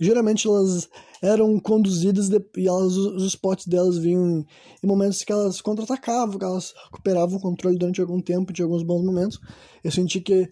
Geralmente 0.00 0.48
elas 0.48 0.88
eram 1.22 1.60
conduzidas 1.60 2.28
de, 2.28 2.42
e 2.56 2.66
elas, 2.66 2.96
os 2.96 3.22
spots 3.24 3.66
delas 3.66 3.98
vinham 3.98 4.44
em 4.82 4.86
momentos 4.86 5.22
que 5.22 5.30
elas 5.30 5.60
contra-atacavam, 5.60 6.38
que 6.38 6.44
elas 6.44 6.74
recuperavam 6.86 7.36
o 7.36 7.40
controle 7.40 7.78
durante 7.78 8.00
algum 8.00 8.20
tempo, 8.20 8.52
de 8.52 8.62
alguns 8.62 8.82
bons 8.82 9.04
momentos. 9.04 9.38
Eu 9.84 9.92
senti 9.92 10.20
que 10.20 10.50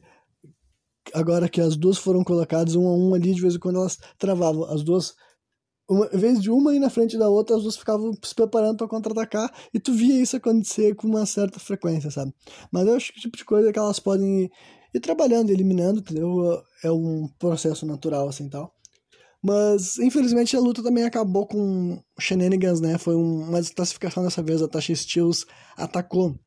agora 1.14 1.48
que 1.48 1.60
as 1.60 1.76
duas 1.76 1.98
foram 1.98 2.22
colocadas 2.24 2.74
um 2.74 2.86
a 2.86 2.94
um 2.94 3.14
ali, 3.14 3.34
de 3.34 3.40
vez 3.40 3.54
em 3.54 3.58
quando 3.58 3.76
elas 3.76 3.98
travavam. 4.18 4.64
As 4.64 4.82
duas, 4.82 5.14
uma, 5.88 6.08
em 6.12 6.18
vez 6.18 6.40
de 6.40 6.50
uma 6.50 6.74
ir 6.74 6.78
na 6.78 6.90
frente 6.90 7.18
da 7.18 7.28
outra, 7.28 7.56
as 7.56 7.62
duas 7.62 7.76
ficavam 7.76 8.12
se 8.22 8.34
preparando 8.34 8.76
para 8.76 8.88
contra-atacar 8.88 9.52
e 9.72 9.80
tu 9.80 9.92
via 9.92 10.20
isso 10.20 10.36
acontecer 10.36 10.94
com 10.94 11.08
uma 11.08 11.26
certa 11.26 11.58
frequência, 11.58 12.10
sabe? 12.10 12.32
Mas 12.72 12.86
eu 12.86 12.94
acho 12.94 13.12
que 13.12 13.18
o 13.18 13.22
tipo 13.22 13.36
de 13.36 13.44
coisa 13.44 13.72
que 13.72 13.78
elas 13.78 13.98
podem 13.98 14.50
e 14.92 15.00
trabalhando, 15.00 15.50
eliminando, 15.50 16.00
entendeu? 16.00 16.62
É 16.82 16.90
um 16.90 17.28
processo 17.38 17.86
natural, 17.86 18.28
assim, 18.28 18.48
tal. 18.48 18.74
Mas, 19.42 19.98
infelizmente, 19.98 20.56
a 20.56 20.60
luta 20.60 20.82
também 20.82 21.04
acabou 21.04 21.46
com 21.46 22.02
shenanigans, 22.18 22.80
né? 22.80 22.98
Foi 22.98 23.14
uma 23.14 23.60
desclassificação 23.60 24.22
dessa 24.22 24.42
vez. 24.42 24.60
A 24.60 24.68
Tasha 24.68 24.94
Steels 24.94 25.46
atacou 25.76 26.38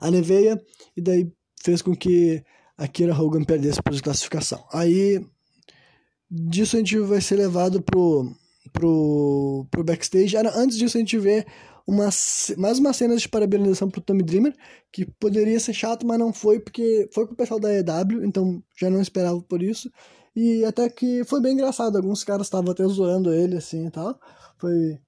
a 0.00 0.10
Neveia 0.10 0.60
e 0.96 1.00
daí 1.00 1.32
fez 1.62 1.82
com 1.82 1.94
que 1.96 2.44
a 2.82 2.88
Kira 2.88 3.14
Hogan 3.14 3.44
perdesse 3.44 3.80
por 3.80 3.92
desclassificação. 3.92 4.64
Aí, 4.72 5.24
disso 6.28 6.74
a 6.74 6.80
gente 6.80 6.98
vai 6.98 7.20
ser 7.20 7.36
levado 7.36 7.80
pro, 7.80 8.34
pro, 8.72 9.64
pro 9.70 9.84
backstage. 9.84 10.36
Antes 10.36 10.76
disso, 10.76 10.96
a 10.96 11.00
gente 11.00 11.16
vê 11.16 11.46
uma, 11.86 12.08
mais 12.58 12.80
uma 12.80 12.92
cena 12.92 13.16
de 13.16 13.28
parabenização 13.28 13.88
pro 13.88 14.00
Tommy 14.00 14.24
Dreamer, 14.24 14.52
que 14.92 15.06
poderia 15.06 15.60
ser 15.60 15.72
chato, 15.72 16.04
mas 16.04 16.18
não 16.18 16.32
foi, 16.32 16.58
porque 16.58 17.08
foi 17.12 17.24
com 17.24 17.34
o 17.34 17.36
pessoal 17.36 17.60
da 17.60 17.72
EW, 17.72 18.24
então 18.24 18.60
já 18.76 18.90
não 18.90 19.00
esperava 19.00 19.40
por 19.42 19.62
isso. 19.62 19.88
E 20.34 20.64
até 20.64 20.88
que 20.88 21.22
foi 21.22 21.40
bem 21.40 21.52
engraçado, 21.52 21.94
alguns 21.94 22.24
caras 22.24 22.48
estavam 22.48 22.72
até 22.72 22.84
zoando 22.88 23.32
ele, 23.32 23.58
assim, 23.58 23.86
e 23.86 23.90
tal. 23.92 24.18
Foi 24.58 24.98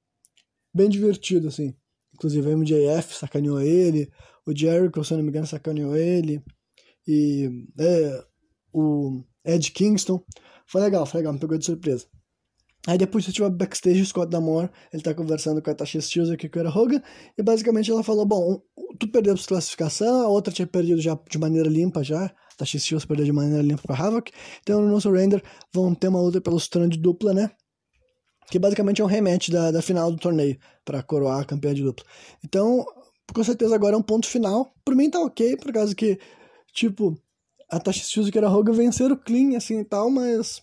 bem 0.73 0.88
divertido, 0.88 1.49
assim. 1.49 1.75
Inclusive 2.14 2.49
o 2.49 2.57
MJF 2.57 3.16
sacaneou 3.16 3.61
ele, 3.61 4.09
o 4.47 4.57
Jericho, 4.57 5.02
se 5.02 5.14
não 5.14 5.25
me 5.25 5.31
engano, 5.31 5.47
sacaneou 5.47 5.97
ele, 5.97 6.40
e 7.06 7.66
é, 7.78 8.25
o 8.73 9.23
Ed 9.44 9.70
Kingston. 9.70 10.23
Foi 10.66 10.80
legal, 10.80 11.04
foi 11.06 11.18
legal, 11.20 11.32
me 11.32 11.38
pegou 11.38 11.58
de 11.58 11.64
surpresa. 11.64 12.06
Aí 12.87 12.99
depois 12.99 13.25
você 13.25 13.32
tiver 13.32 13.49
backstage, 13.49 14.02
o 14.02 14.06
Scott 14.06 14.30
Damore, 14.30 14.68
ele 14.92 15.02
tá 15.02 15.14
conversando 15.14 15.62
com 15.62 15.70
a 15.70 15.75
Tasha 15.75 16.00
Steels 16.00 16.28
aqui 16.28 16.50
com 16.50 16.61
a 16.61 16.68
Hogan, 16.68 17.00
e 17.37 17.42
basicamente 17.42 17.90
ela 17.90 18.02
falou, 18.02 18.26
bom, 18.26 18.61
tu 18.99 19.08
perdeu 19.08 19.32
a 19.32 19.38
classificação, 19.38 20.23
a 20.23 20.28
outra 20.28 20.52
tinha 20.52 20.66
perdido 20.66 21.00
já 21.00 21.18
de 21.30 21.38
maneira 21.38 21.66
limpa 21.66 22.04
já, 22.04 22.26
a 22.26 22.56
Tasha 22.58 22.78
Steels 22.78 23.06
perdeu 23.06 23.25
de 23.25 23.32
maneira 23.32 23.62
limpa 23.62 23.82
com 23.87 23.92
a 23.92 23.96
Havoc, 23.96 24.30
então 24.61 24.82
no 24.82 24.88
nosso 24.88 25.11
render 25.11 25.42
vão 25.73 25.94
ter 25.94 26.08
uma 26.08 26.20
luta 26.20 26.42
pelos 26.42 26.68
trono 26.68 26.88
de 26.88 26.99
dupla, 26.99 27.32
né? 27.32 27.50
Que 28.50 28.58
basicamente 28.58 29.00
é 29.00 29.04
um 29.04 29.08
rematch 29.08 29.49
da, 29.49 29.70
da 29.70 29.80
final 29.80 30.12
do 30.12 30.18
torneio, 30.18 30.58
para 30.84 31.02
coroar 31.02 31.40
a 31.40 31.44
campeã 31.46 31.73
de 31.73 31.82
dupla. 31.82 32.04
Então, 32.44 32.84
com 33.32 33.42
certeza 33.42 33.75
agora 33.75 33.96
é 33.96 33.99
um 33.99 34.02
ponto 34.02 34.28
final, 34.28 34.75
por 34.84 34.94
mim 34.94 35.08
tá 35.08 35.20
ok, 35.20 35.56
por 35.56 35.73
causa 35.73 35.94
que, 35.94 36.18
tipo, 36.75 37.16
a 37.71 37.78
Tasha 37.78 38.04
Steels 38.04 38.28
e 38.28 38.38
a 38.38 38.50
Hogan 38.50 38.73
venceram 38.73 39.16
clean, 39.16 39.57
assim 39.57 39.81
e 39.81 39.85
tal, 39.85 40.11
mas 40.11 40.62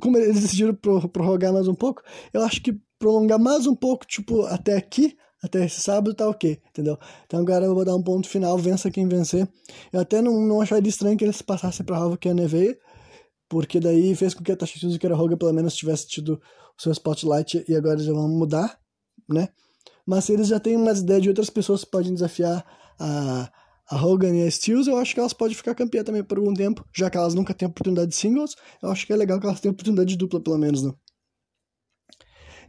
como 0.00 0.16
eles 0.16 0.40
decidiram 0.40 0.74
prorrogar 0.74 1.52
mais 1.52 1.68
um 1.68 1.74
pouco, 1.74 2.02
eu 2.32 2.42
acho 2.42 2.62
que 2.62 2.80
prolongar 2.98 3.38
mais 3.38 3.66
um 3.66 3.74
pouco, 3.74 4.06
tipo, 4.06 4.42
até 4.46 4.76
aqui, 4.76 5.16
até 5.42 5.64
esse 5.64 5.80
sábado, 5.80 6.14
tá 6.14 6.28
ok, 6.28 6.60
entendeu? 6.68 6.98
Então 7.26 7.40
agora 7.40 7.64
eu 7.64 7.74
vou 7.74 7.84
dar 7.84 7.96
um 7.96 8.02
ponto 8.02 8.28
final, 8.28 8.58
vença 8.58 8.90
quem 8.90 9.08
vencer. 9.08 9.48
Eu 9.92 10.00
até 10.00 10.20
não, 10.20 10.40
não 10.40 10.60
acharia 10.60 10.88
estranho 10.88 11.16
que 11.16 11.24
eles 11.24 11.40
passassem 11.42 11.84
pra 11.84 11.96
Rova 11.96 12.16
que 12.16 12.28
a 12.28 12.34
Neveia, 12.34 12.78
porque 13.48 13.80
daí 13.80 14.14
fez 14.14 14.34
com 14.34 14.44
que 14.44 14.52
a 14.52 14.56
Tasha 14.56 14.78
Suzuki 14.78 15.06
e 15.06 15.10
a 15.10 15.16
Hogan 15.16 15.36
pelo 15.36 15.52
menos 15.52 15.74
tivesse 15.74 16.06
tido 16.06 16.40
o 16.78 16.82
seu 16.82 16.92
spotlight 16.92 17.64
e 17.66 17.74
agora 17.74 17.98
já 17.98 18.12
vão 18.12 18.28
mudar, 18.28 18.78
né? 19.28 19.48
Mas 20.06 20.28
eles 20.28 20.48
já 20.48 20.60
têm 20.60 20.76
umas 20.76 21.00
ideias 21.00 21.22
de 21.22 21.28
outras 21.28 21.50
pessoas 21.50 21.84
que 21.84 21.90
podem 21.90 22.12
desafiar 22.12 22.64
a, 22.98 23.50
a 23.90 23.96
Hogan 23.96 24.36
e 24.36 24.46
a 24.46 24.50
Steels, 24.50 24.86
eu 24.86 24.96
acho 24.96 25.12
que 25.12 25.20
elas 25.20 25.32
podem 25.32 25.56
ficar 25.56 25.74
campeã 25.74 26.04
também 26.04 26.22
por 26.22 26.38
algum 26.38 26.54
tempo, 26.54 26.86
já 26.94 27.10
que 27.10 27.16
elas 27.16 27.34
nunca 27.34 27.52
têm 27.52 27.66
oportunidade 27.66 28.10
de 28.10 28.16
singles, 28.16 28.54
eu 28.80 28.90
acho 28.90 29.04
que 29.04 29.12
é 29.12 29.16
legal 29.16 29.40
que 29.40 29.46
elas 29.46 29.60
tenham 29.60 29.72
oportunidade 29.72 30.10
de 30.10 30.16
dupla, 30.16 30.40
pelo 30.40 30.56
menos, 30.56 30.82
né? 30.82 30.92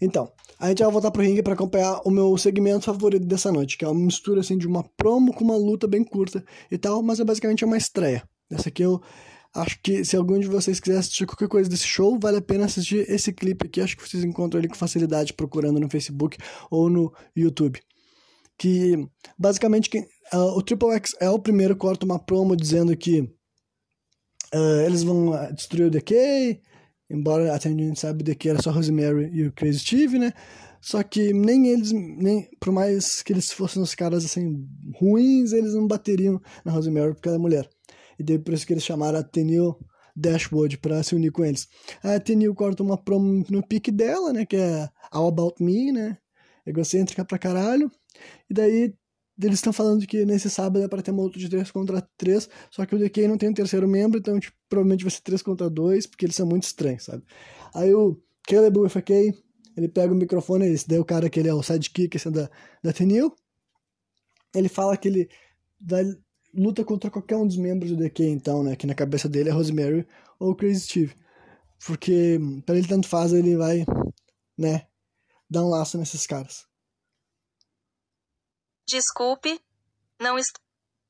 Então, 0.02 0.32
a 0.58 0.70
gente 0.70 0.82
vai 0.82 0.92
voltar 0.92 1.12
pro 1.12 1.22
ringue 1.22 1.44
para 1.44 1.54
acompanhar 1.54 2.02
o 2.04 2.10
meu 2.10 2.36
segmento 2.36 2.86
favorito 2.86 3.24
dessa 3.24 3.52
noite, 3.52 3.78
que 3.78 3.86
é 3.86 3.88
uma 3.88 4.04
mistura 4.04 4.42
assim 4.42 4.58
de 4.58 4.66
uma 4.66 4.84
promo 4.98 5.32
com 5.32 5.44
uma 5.44 5.56
luta 5.56 5.88
bem 5.88 6.04
curta 6.04 6.44
e 6.72 6.78
tal, 6.78 7.04
mas 7.04 7.20
é 7.20 7.24
basicamente 7.24 7.64
uma 7.64 7.78
estreia. 7.78 8.28
Essa 8.50 8.70
aqui 8.70 8.82
eu 8.82 9.00
acho 9.54 9.80
que 9.84 10.04
se 10.04 10.18
algum 10.18 10.40
de 10.40 10.48
vocês 10.48 10.80
quiser 10.80 10.98
assistir 10.98 11.28
qualquer 11.28 11.48
coisa 11.48 11.70
desse 11.70 11.86
show, 11.86 12.18
vale 12.20 12.38
a 12.38 12.42
pena 12.42 12.66
assistir 12.66 13.08
esse 13.08 13.32
clipe 13.32 13.68
aqui. 13.68 13.80
Acho 13.80 13.96
que 13.96 14.10
vocês 14.10 14.24
encontram 14.24 14.60
ele 14.60 14.70
com 14.70 14.76
facilidade 14.76 15.34
procurando 15.34 15.80
no 15.80 15.90
Facebook 15.90 16.38
ou 16.72 16.90
no 16.90 17.14
YouTube 17.36 17.80
que 18.62 19.08
basicamente 19.40 19.90
uh, 20.34 20.58
o 20.58 20.62
Triple 20.62 20.94
X 20.96 21.12
é 21.20 21.30
o 21.30 21.40
primeiro 21.40 21.76
corta 21.76 22.06
uma 22.06 22.20
promo 22.20 22.56
dizendo 22.56 22.96
que 22.96 23.22
uh, 24.54 24.82
eles 24.86 25.04
vão 25.04 25.34
ah, 25.34 25.52
destruir 25.52 25.88
o 25.88 25.90
DK, 25.90 26.62
embora 27.10 27.54
até 27.54 27.70
a 27.70 27.72
gente 27.72 28.00
sabe 28.00 28.22
o 28.22 28.26
DK 28.26 28.50
era 28.50 28.62
só 28.62 28.72
Rosemary 28.72 29.30
e 29.34 29.48
o 29.48 29.52
Crazy 29.52 29.80
Steve, 29.80 30.20
né? 30.20 30.34
Só 30.82 31.04
que 31.04 31.32
nem 31.32 31.68
eles, 31.68 31.92
nem 31.92 32.50
por 32.60 32.74
mais 32.74 33.22
que 33.22 33.32
eles 33.32 33.52
fossem 33.52 33.82
os 33.82 33.94
caras 33.94 34.26
assim 34.26 34.68
ruins, 35.00 35.54
eles 35.54 35.76
não 35.76 35.86
bateriam 35.86 36.42
na 36.66 36.72
Rosemary 36.72 37.14
porque 37.14 37.28
ela 37.28 37.38
é 37.38 37.40
mulher. 37.40 37.70
E 38.18 38.24
daí 38.24 38.40
por 38.40 38.54
isso 38.54 38.66
que 38.66 38.74
eles 38.74 38.84
chamaram 38.84 39.20
a 39.20 39.24
Tenil 39.24 39.78
Dashwood 40.16 40.80
para 40.80 41.04
se 41.04 41.16
unir 41.16 41.32
com 41.32 41.46
eles. 41.46 41.68
A 42.04 42.20
Tenil 42.20 42.54
corta 42.56 42.82
uma 42.82 42.98
promo 42.98 43.44
no 43.50 43.66
pique 43.66 43.92
dela, 43.92 44.34
né? 44.34 44.46
Que 44.46 44.58
é 44.58 44.90
All 45.12 45.28
About 45.28 45.64
Me, 45.64 45.92
né? 45.92 46.18
Egocêntrica 46.66 47.24
pra 47.24 47.38
caralho. 47.38 47.92
E 48.50 48.54
daí 48.54 48.94
eles 49.42 49.60
estão 49.60 49.74
falando 49.74 50.06
que 50.06 50.26
nesse 50.26 50.50
sábado 50.50 50.84
é 50.84 50.88
para 50.88 51.02
ter 51.02 51.12
uma 51.12 51.24
luta 51.24 51.40
de 51.40 51.50
3 51.50 51.70
contra 51.72 52.02
3, 52.18 52.50
só 52.70 52.86
que 52.86 52.96
o 52.96 53.00
DK 53.00 53.28
não 53.28 53.38
tem 53.38 53.50
um 53.50 53.54
terceiro 53.54 53.88
membro, 53.88 54.20
então 54.20 54.40
tipo, 54.40 54.56
provavelmente 54.70 55.04
vai 55.04 55.12
ser 55.12 55.22
3 55.22 55.42
contra 55.42 55.70
2, 55.70 56.08
porque 56.08 56.26
eles 56.26 56.36
são 56.36 56.46
muito 56.46 56.64
estranhos, 56.64 57.04
sabe? 57.04 57.24
Aí 57.74 57.94
o 57.94 58.22
Caleb 58.48 58.80
UFK, 58.80 59.34
ele 59.78 59.88
pega 59.88 60.14
o 60.14 60.16
microfone, 60.16 60.68
esse 60.68 60.88
daí 60.88 60.98
é 60.98 61.02
o 61.02 61.06
cara 61.06 61.30
que 61.30 61.40
ele 61.40 61.50
é 61.50 61.54
o 61.54 61.64
sidekick 61.64 62.18
é 62.18 62.32
da, 62.32 62.50
da 62.84 62.94
Tenil, 62.94 63.34
ele 64.54 64.70
fala 64.70 64.98
que 64.98 65.08
ele 65.08 65.30
vai, 65.80 66.04
luta 66.54 66.84
contra 66.84 67.10
qualquer 67.10 67.38
um 67.38 67.48
dos 67.48 67.58
membros 67.58 67.92
do 67.92 67.98
DK, 67.98 68.24
então, 68.26 68.64
né, 68.64 68.76
que 68.76 68.88
na 68.88 68.94
cabeça 68.94 69.30
dele 69.30 69.50
é 69.50 69.52
Rosemary 69.52 70.06
ou 70.40 70.56
Crazy 70.56 70.82
Steve, 70.82 71.16
porque 71.86 72.40
para 72.66 72.78
ele 72.78 72.88
tanto 72.88 73.08
faz, 73.08 73.34
ele 73.34 73.56
vai, 73.56 73.86
né, 74.58 74.88
dar 75.50 75.64
um 75.64 75.70
laço 75.70 75.98
nesses 75.98 76.26
caras. 76.28 76.71
Desculpe, 78.88 79.60
não 80.20 80.38
estou. 80.38 80.62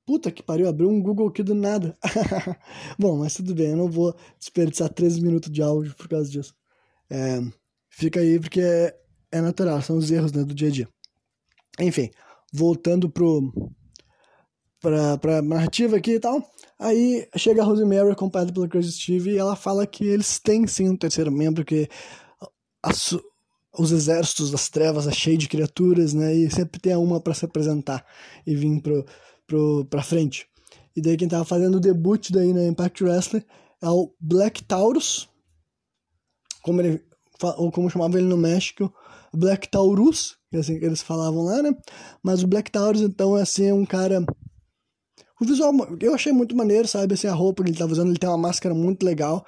Puta 0.05 0.31
que 0.31 0.43
pariu, 0.43 0.67
abriu 0.67 0.89
um 0.89 1.01
Google 1.01 1.27
aqui 1.27 1.43
do 1.43 1.53
nada. 1.53 1.97
Bom, 2.97 3.17
mas 3.19 3.35
tudo 3.35 3.53
bem, 3.53 3.71
eu 3.71 3.77
não 3.77 3.89
vou 3.89 4.15
desperdiçar 4.37 4.89
13 4.89 5.21
minutos 5.21 5.51
de 5.51 5.61
áudio 5.61 5.95
por 5.95 6.07
causa 6.07 6.29
disso. 6.29 6.53
É, 7.09 7.39
fica 7.89 8.19
aí 8.19 8.39
porque 8.39 8.61
é, 8.61 8.95
é 9.31 9.41
natural, 9.41 9.81
são 9.81 9.97
os 9.97 10.09
erros 10.11 10.31
né, 10.31 10.43
do 10.43 10.53
dia 10.53 10.67
a 10.67 10.71
dia. 10.71 10.89
Enfim, 11.79 12.09
voltando 12.51 13.09
pro, 13.09 13.53
pra, 14.79 15.17
pra 15.17 15.41
narrativa 15.41 15.97
aqui 15.97 16.13
e 16.13 16.19
tal. 16.19 16.41
Aí 16.79 17.27
chega 17.37 17.61
a 17.61 17.65
Rosemary 17.65 18.11
acompanhada 18.11 18.51
pelo 18.51 18.67
Crazy 18.67 18.91
Steve 18.91 19.31
e 19.31 19.37
ela 19.37 19.55
fala 19.55 19.85
que 19.85 20.03
eles 20.03 20.39
têm 20.39 20.65
sim 20.65 20.89
um 20.89 20.97
terceiro 20.97 21.31
membro, 21.31 21.63
que 21.63 21.87
os 23.77 23.91
exércitos 23.91 24.51
das 24.51 24.69
trevas 24.69 25.07
é 25.07 25.11
cheio 25.11 25.37
de 25.37 25.47
criaturas, 25.47 26.13
né? 26.13 26.35
E 26.35 26.51
sempre 26.51 26.79
tem 26.79 26.95
uma 26.95 27.21
para 27.21 27.33
se 27.33 27.45
apresentar 27.45 28.05
e 28.45 28.55
vir 28.55 28.81
pro, 28.81 29.05
pro, 29.47 29.85
pra 29.85 30.03
frente. 30.03 30.47
E 30.95 31.01
daí 31.01 31.15
quem 31.15 31.27
tava 31.27 31.45
fazendo 31.45 31.75
o 31.75 31.79
debut 31.79 32.29
daí 32.31 32.53
na 32.53 32.65
Impact 32.65 33.03
Wrestling 33.03 33.43
é 33.81 33.89
o 33.89 34.13
Black 34.19 34.63
Taurus, 34.63 35.29
como 36.61 36.81
ele 36.81 37.01
ou 37.57 37.71
como 37.71 37.89
chamava 37.89 38.19
ele 38.19 38.27
no 38.27 38.37
México, 38.37 38.93
Black 39.33 39.67
Taurus, 39.69 40.37
que 40.51 40.57
é 40.57 40.59
assim 40.59 40.77
que 40.77 40.85
eles 40.85 41.01
falavam 41.01 41.43
lá, 41.43 41.63
né? 41.63 41.75
Mas 42.21 42.43
o 42.43 42.47
Black 42.47 42.69
Taurus 42.69 43.01
então 43.01 43.35
é 43.35 43.41
assim 43.41 43.71
um 43.71 43.85
cara 43.85 44.23
o 45.41 45.45
visual 45.45 45.73
eu 45.99 46.13
achei 46.13 46.31
muito 46.31 46.55
maneiro, 46.55 46.87
sabe? 46.87 47.15
Assim, 47.15 47.25
a 47.25 47.33
roupa 47.33 47.63
que 47.63 47.71
ele 47.71 47.77
tava 47.77 47.91
usando, 47.91 48.09
ele 48.09 48.19
tem 48.19 48.29
uma 48.29 48.37
máscara 48.37 48.75
muito 48.75 49.03
legal 49.03 49.43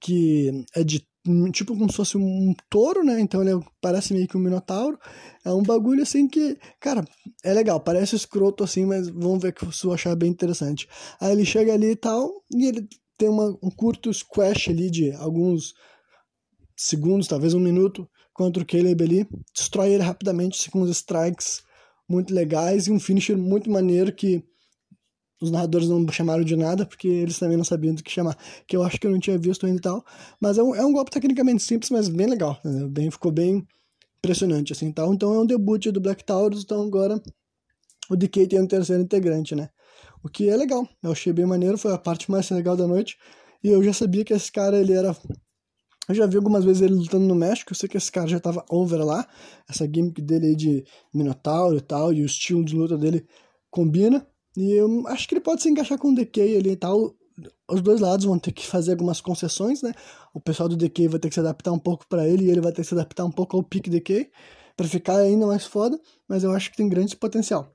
que 0.00 0.64
é 0.74 0.84
de 0.84 1.04
tipo 1.52 1.76
como 1.76 1.90
se 1.90 1.96
fosse 1.96 2.16
um 2.16 2.54
touro, 2.68 3.04
né? 3.04 3.20
Então 3.20 3.42
ele 3.42 3.64
parece 3.80 4.12
meio 4.12 4.26
que 4.26 4.36
um 4.36 4.40
minotauro. 4.40 4.98
É 5.44 5.52
um 5.52 5.62
bagulho 5.62 6.02
assim 6.02 6.26
que, 6.28 6.58
cara, 6.80 7.04
é 7.44 7.52
legal, 7.52 7.80
parece 7.80 8.16
escroto 8.16 8.64
assim, 8.64 8.84
mas 8.84 9.08
vamos 9.08 9.42
ver 9.42 9.52
que 9.52 9.64
você 9.64 9.88
achar 9.90 10.16
bem 10.16 10.30
interessante. 10.30 10.88
Aí 11.20 11.32
ele 11.32 11.44
chega 11.44 11.72
ali 11.72 11.92
e 11.92 11.96
tal, 11.96 12.42
e 12.52 12.66
ele 12.66 12.88
tem 13.16 13.28
uma, 13.28 13.56
um 13.62 13.70
curto 13.70 14.12
squash 14.12 14.68
ali 14.68 14.90
de 14.90 15.12
alguns 15.12 15.74
segundos, 16.76 17.28
talvez 17.28 17.54
um 17.54 17.60
minuto, 17.60 18.08
contra 18.32 18.62
o 18.62 18.66
Caleb 18.66 19.04
ali, 19.04 19.28
destrói 19.54 19.92
ele 19.92 20.02
rapidamente 20.02 20.70
com 20.70 20.80
uns 20.80 20.90
strikes 20.90 21.62
muito 22.08 22.34
legais 22.34 22.86
e 22.86 22.90
um 22.90 22.98
finisher 22.98 23.36
muito 23.36 23.70
maneiro 23.70 24.12
que 24.12 24.42
os 25.42 25.50
narradores 25.50 25.88
não 25.88 26.06
chamaram 26.08 26.44
de 26.44 26.54
nada, 26.54 26.86
porque 26.86 27.08
eles 27.08 27.38
também 27.38 27.56
não 27.56 27.64
sabiam 27.64 27.94
do 27.94 28.02
que 28.02 28.10
chamar, 28.10 28.38
que 28.66 28.76
eu 28.76 28.82
acho 28.84 28.98
que 28.98 29.06
eu 29.06 29.10
não 29.10 29.18
tinha 29.18 29.36
visto 29.36 29.66
ainda 29.66 29.78
e 29.78 29.82
tal. 29.82 30.04
Mas 30.40 30.56
é 30.56 30.62
um, 30.62 30.74
é 30.74 30.86
um 30.86 30.92
golpe 30.92 31.10
tecnicamente 31.10 31.62
simples, 31.64 31.90
mas 31.90 32.08
bem 32.08 32.28
legal. 32.28 32.60
Né? 32.64 32.86
Bem, 32.88 33.10
ficou 33.10 33.32
bem 33.32 33.66
impressionante, 34.18 34.72
assim, 34.72 34.92
tal. 34.92 35.12
Então 35.12 35.34
é 35.34 35.40
um 35.40 35.46
debut 35.46 35.86
do 35.86 36.00
Black 36.00 36.24
Taurus, 36.24 36.62
então 36.62 36.80
agora 36.82 37.20
o 38.08 38.16
DK 38.16 38.46
tem 38.46 38.60
um 38.60 38.66
terceiro 38.66 39.02
integrante, 39.02 39.54
né? 39.54 39.68
O 40.22 40.28
que 40.28 40.48
é 40.48 40.56
legal, 40.56 40.88
eu 41.02 41.10
achei 41.10 41.32
bem 41.32 41.44
maneiro, 41.44 41.76
foi 41.76 41.92
a 41.92 41.98
parte 41.98 42.30
mais 42.30 42.48
legal 42.50 42.76
da 42.76 42.86
noite. 42.86 43.18
E 43.64 43.68
eu 43.68 43.82
já 43.82 43.92
sabia 43.92 44.24
que 44.24 44.32
esse 44.32 44.50
cara, 44.50 44.78
ele 44.78 44.92
era... 44.92 45.16
Eu 46.08 46.14
já 46.14 46.26
vi 46.26 46.36
algumas 46.36 46.64
vezes 46.64 46.82
ele 46.82 46.94
lutando 46.94 47.26
no 47.26 47.34
México, 47.34 47.72
eu 47.72 47.76
sei 47.76 47.88
que 47.88 47.96
esse 47.96 48.10
cara 48.10 48.28
já 48.28 48.38
tava 48.38 48.64
over 48.70 49.04
lá, 49.04 49.26
essa 49.68 49.84
gimmick 49.84 50.20
dele 50.20 50.46
aí 50.46 50.56
de 50.56 50.84
Minotauro 51.12 51.76
e 51.76 51.80
tal, 51.80 52.12
e 52.12 52.22
o 52.22 52.26
estilo 52.26 52.64
de 52.64 52.76
luta 52.76 52.96
dele 52.96 53.26
combina. 53.70 54.26
E 54.56 54.72
eu 54.72 55.06
acho 55.08 55.26
que 55.26 55.34
ele 55.34 55.40
pode 55.40 55.62
se 55.62 55.70
encaixar 55.70 55.98
com 55.98 56.08
o 56.08 56.14
DK 56.14 56.40
ali 56.56 56.70
e 56.70 56.76
tal. 56.76 57.14
Os 57.70 57.80
dois 57.80 58.00
lados 58.00 58.26
vão 58.26 58.38
ter 58.38 58.52
que 58.52 58.66
fazer 58.66 58.92
algumas 58.92 59.20
concessões, 59.20 59.82
né? 59.82 59.92
O 60.34 60.40
pessoal 60.40 60.68
do 60.68 60.76
DK 60.76 61.08
vai 61.08 61.18
ter 61.18 61.28
que 61.28 61.34
se 61.34 61.40
adaptar 61.40 61.72
um 61.72 61.78
pouco 61.78 62.06
para 62.06 62.28
ele 62.28 62.44
e 62.44 62.50
ele 62.50 62.60
vai 62.60 62.72
ter 62.72 62.82
que 62.82 62.88
se 62.88 62.94
adaptar 62.94 63.24
um 63.24 63.30
pouco 63.30 63.56
ao 63.56 63.62
pique 63.62 63.88
DK 63.88 64.30
para 64.76 64.86
ficar 64.86 65.16
ainda 65.16 65.46
mais 65.46 65.64
foda, 65.64 65.98
mas 66.28 66.44
eu 66.44 66.52
acho 66.52 66.70
que 66.70 66.76
tem 66.76 66.88
grande 66.88 67.16
potencial. 67.16 67.74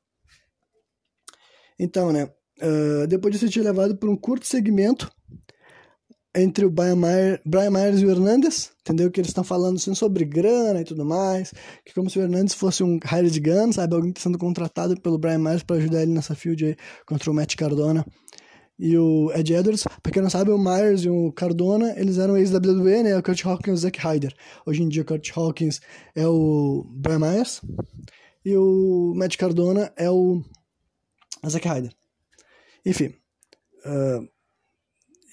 Então, 1.79 2.11
né? 2.11 2.31
Uh, 2.59 3.05
depois 3.07 3.39
de 3.39 3.51
ser 3.51 3.61
levado 3.61 3.95
por 3.97 4.09
um 4.09 4.15
curto 4.15 4.45
segmento 4.47 5.11
entre 6.35 6.65
o 6.65 6.69
Brian, 6.69 6.95
Myers, 6.95 7.39
Brian 7.45 7.71
Myers 7.71 8.01
e 8.01 8.05
o 8.05 8.11
Hernandes, 8.11 8.71
entendeu? 8.81 9.09
Que 9.09 9.19
eles 9.19 9.29
estão 9.29 9.43
falando 9.43 9.77
assim, 9.77 9.93
sobre 9.95 10.23
grana 10.25 10.81
e 10.81 10.83
tudo 10.83 11.03
mais, 11.03 11.53
que 11.85 11.93
como 11.93 12.09
se 12.09 12.19
o 12.19 12.21
Hernandes 12.21 12.53
fosse 12.53 12.83
um 12.83 12.99
hired 13.11 13.39
gun, 13.39 13.71
sabe? 13.71 13.95
Alguém 13.95 14.09
está 14.09 14.21
sendo 14.21 14.37
contratado 14.37 14.99
pelo 15.01 15.17
Brian 15.17 15.39
Myers 15.39 15.63
para 15.63 15.77
ajudar 15.77 16.03
ele 16.03 16.11
nessa 16.13 16.35
field 16.35 16.63
aí 16.65 16.75
contra 17.05 17.31
o 17.31 17.33
Matt 17.33 17.55
Cardona 17.55 18.05
e 18.79 18.97
o 18.97 19.31
Ed 19.33 19.53
Edwards. 19.53 19.83
Pra 20.03 20.11
quem 20.11 20.21
não 20.21 20.29
sabe, 20.29 20.51
o 20.51 20.57
Myers 20.57 21.03
e 21.03 21.09
o 21.09 21.31
Cardona, 21.31 21.93
eles 21.97 22.17
eram 22.17 22.37
ex-WWE, 22.37 23.03
né? 23.03 23.17
O 23.17 23.23
Kurt 23.23 23.43
Hawkins 23.45 23.67
e 23.67 23.71
o 23.71 23.77
Zack 23.77 23.99
Ryder. 23.99 24.33
Hoje 24.65 24.83
em 24.83 24.89
dia, 24.89 25.01
o 25.01 25.05
Kurt 25.05 25.31
Hawkins 25.35 25.81
é 26.15 26.27
o 26.27 26.85
Brian 26.89 27.19
Myers 27.19 27.61
e 28.45 28.55
o 28.55 29.13
Matt 29.15 29.35
Cardona 29.37 29.91
é 29.97 30.09
o 30.09 30.41
Zack 31.47 31.67
Ryder. 31.67 31.91
Enfim. 32.85 33.13
Uh, 33.85 34.27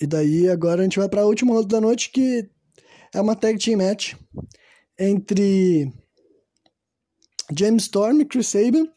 e 0.01 0.07
daí 0.07 0.49
agora 0.49 0.81
a 0.81 0.85
gente 0.85 0.99
vai 0.99 1.09
para 1.09 1.23
a 1.23 1.27
última 1.27 1.55
luta 1.55 1.69
da 1.69 1.81
noite 1.81 2.11
que 2.11 2.49
é 3.13 3.21
uma 3.21 3.37
tag 3.37 3.59
team 3.59 3.79
match 3.79 4.15
entre 4.99 5.93
James 7.57 7.85
Storm 7.85 8.21
e 8.21 8.25
Chris 8.25 8.49
Sabin 8.49 8.91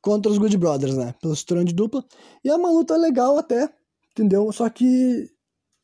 contra 0.00 0.30
os 0.30 0.38
Good 0.38 0.56
Brothers, 0.56 0.96
né? 0.96 1.14
Pelo 1.20 1.34
cinturão 1.34 1.64
de 1.64 1.74
dupla. 1.74 2.04
E 2.44 2.48
é 2.48 2.54
uma 2.54 2.70
luta 2.70 2.96
legal 2.96 3.36
até, 3.36 3.68
entendeu? 4.12 4.50
Só 4.52 4.68
que 4.68 5.28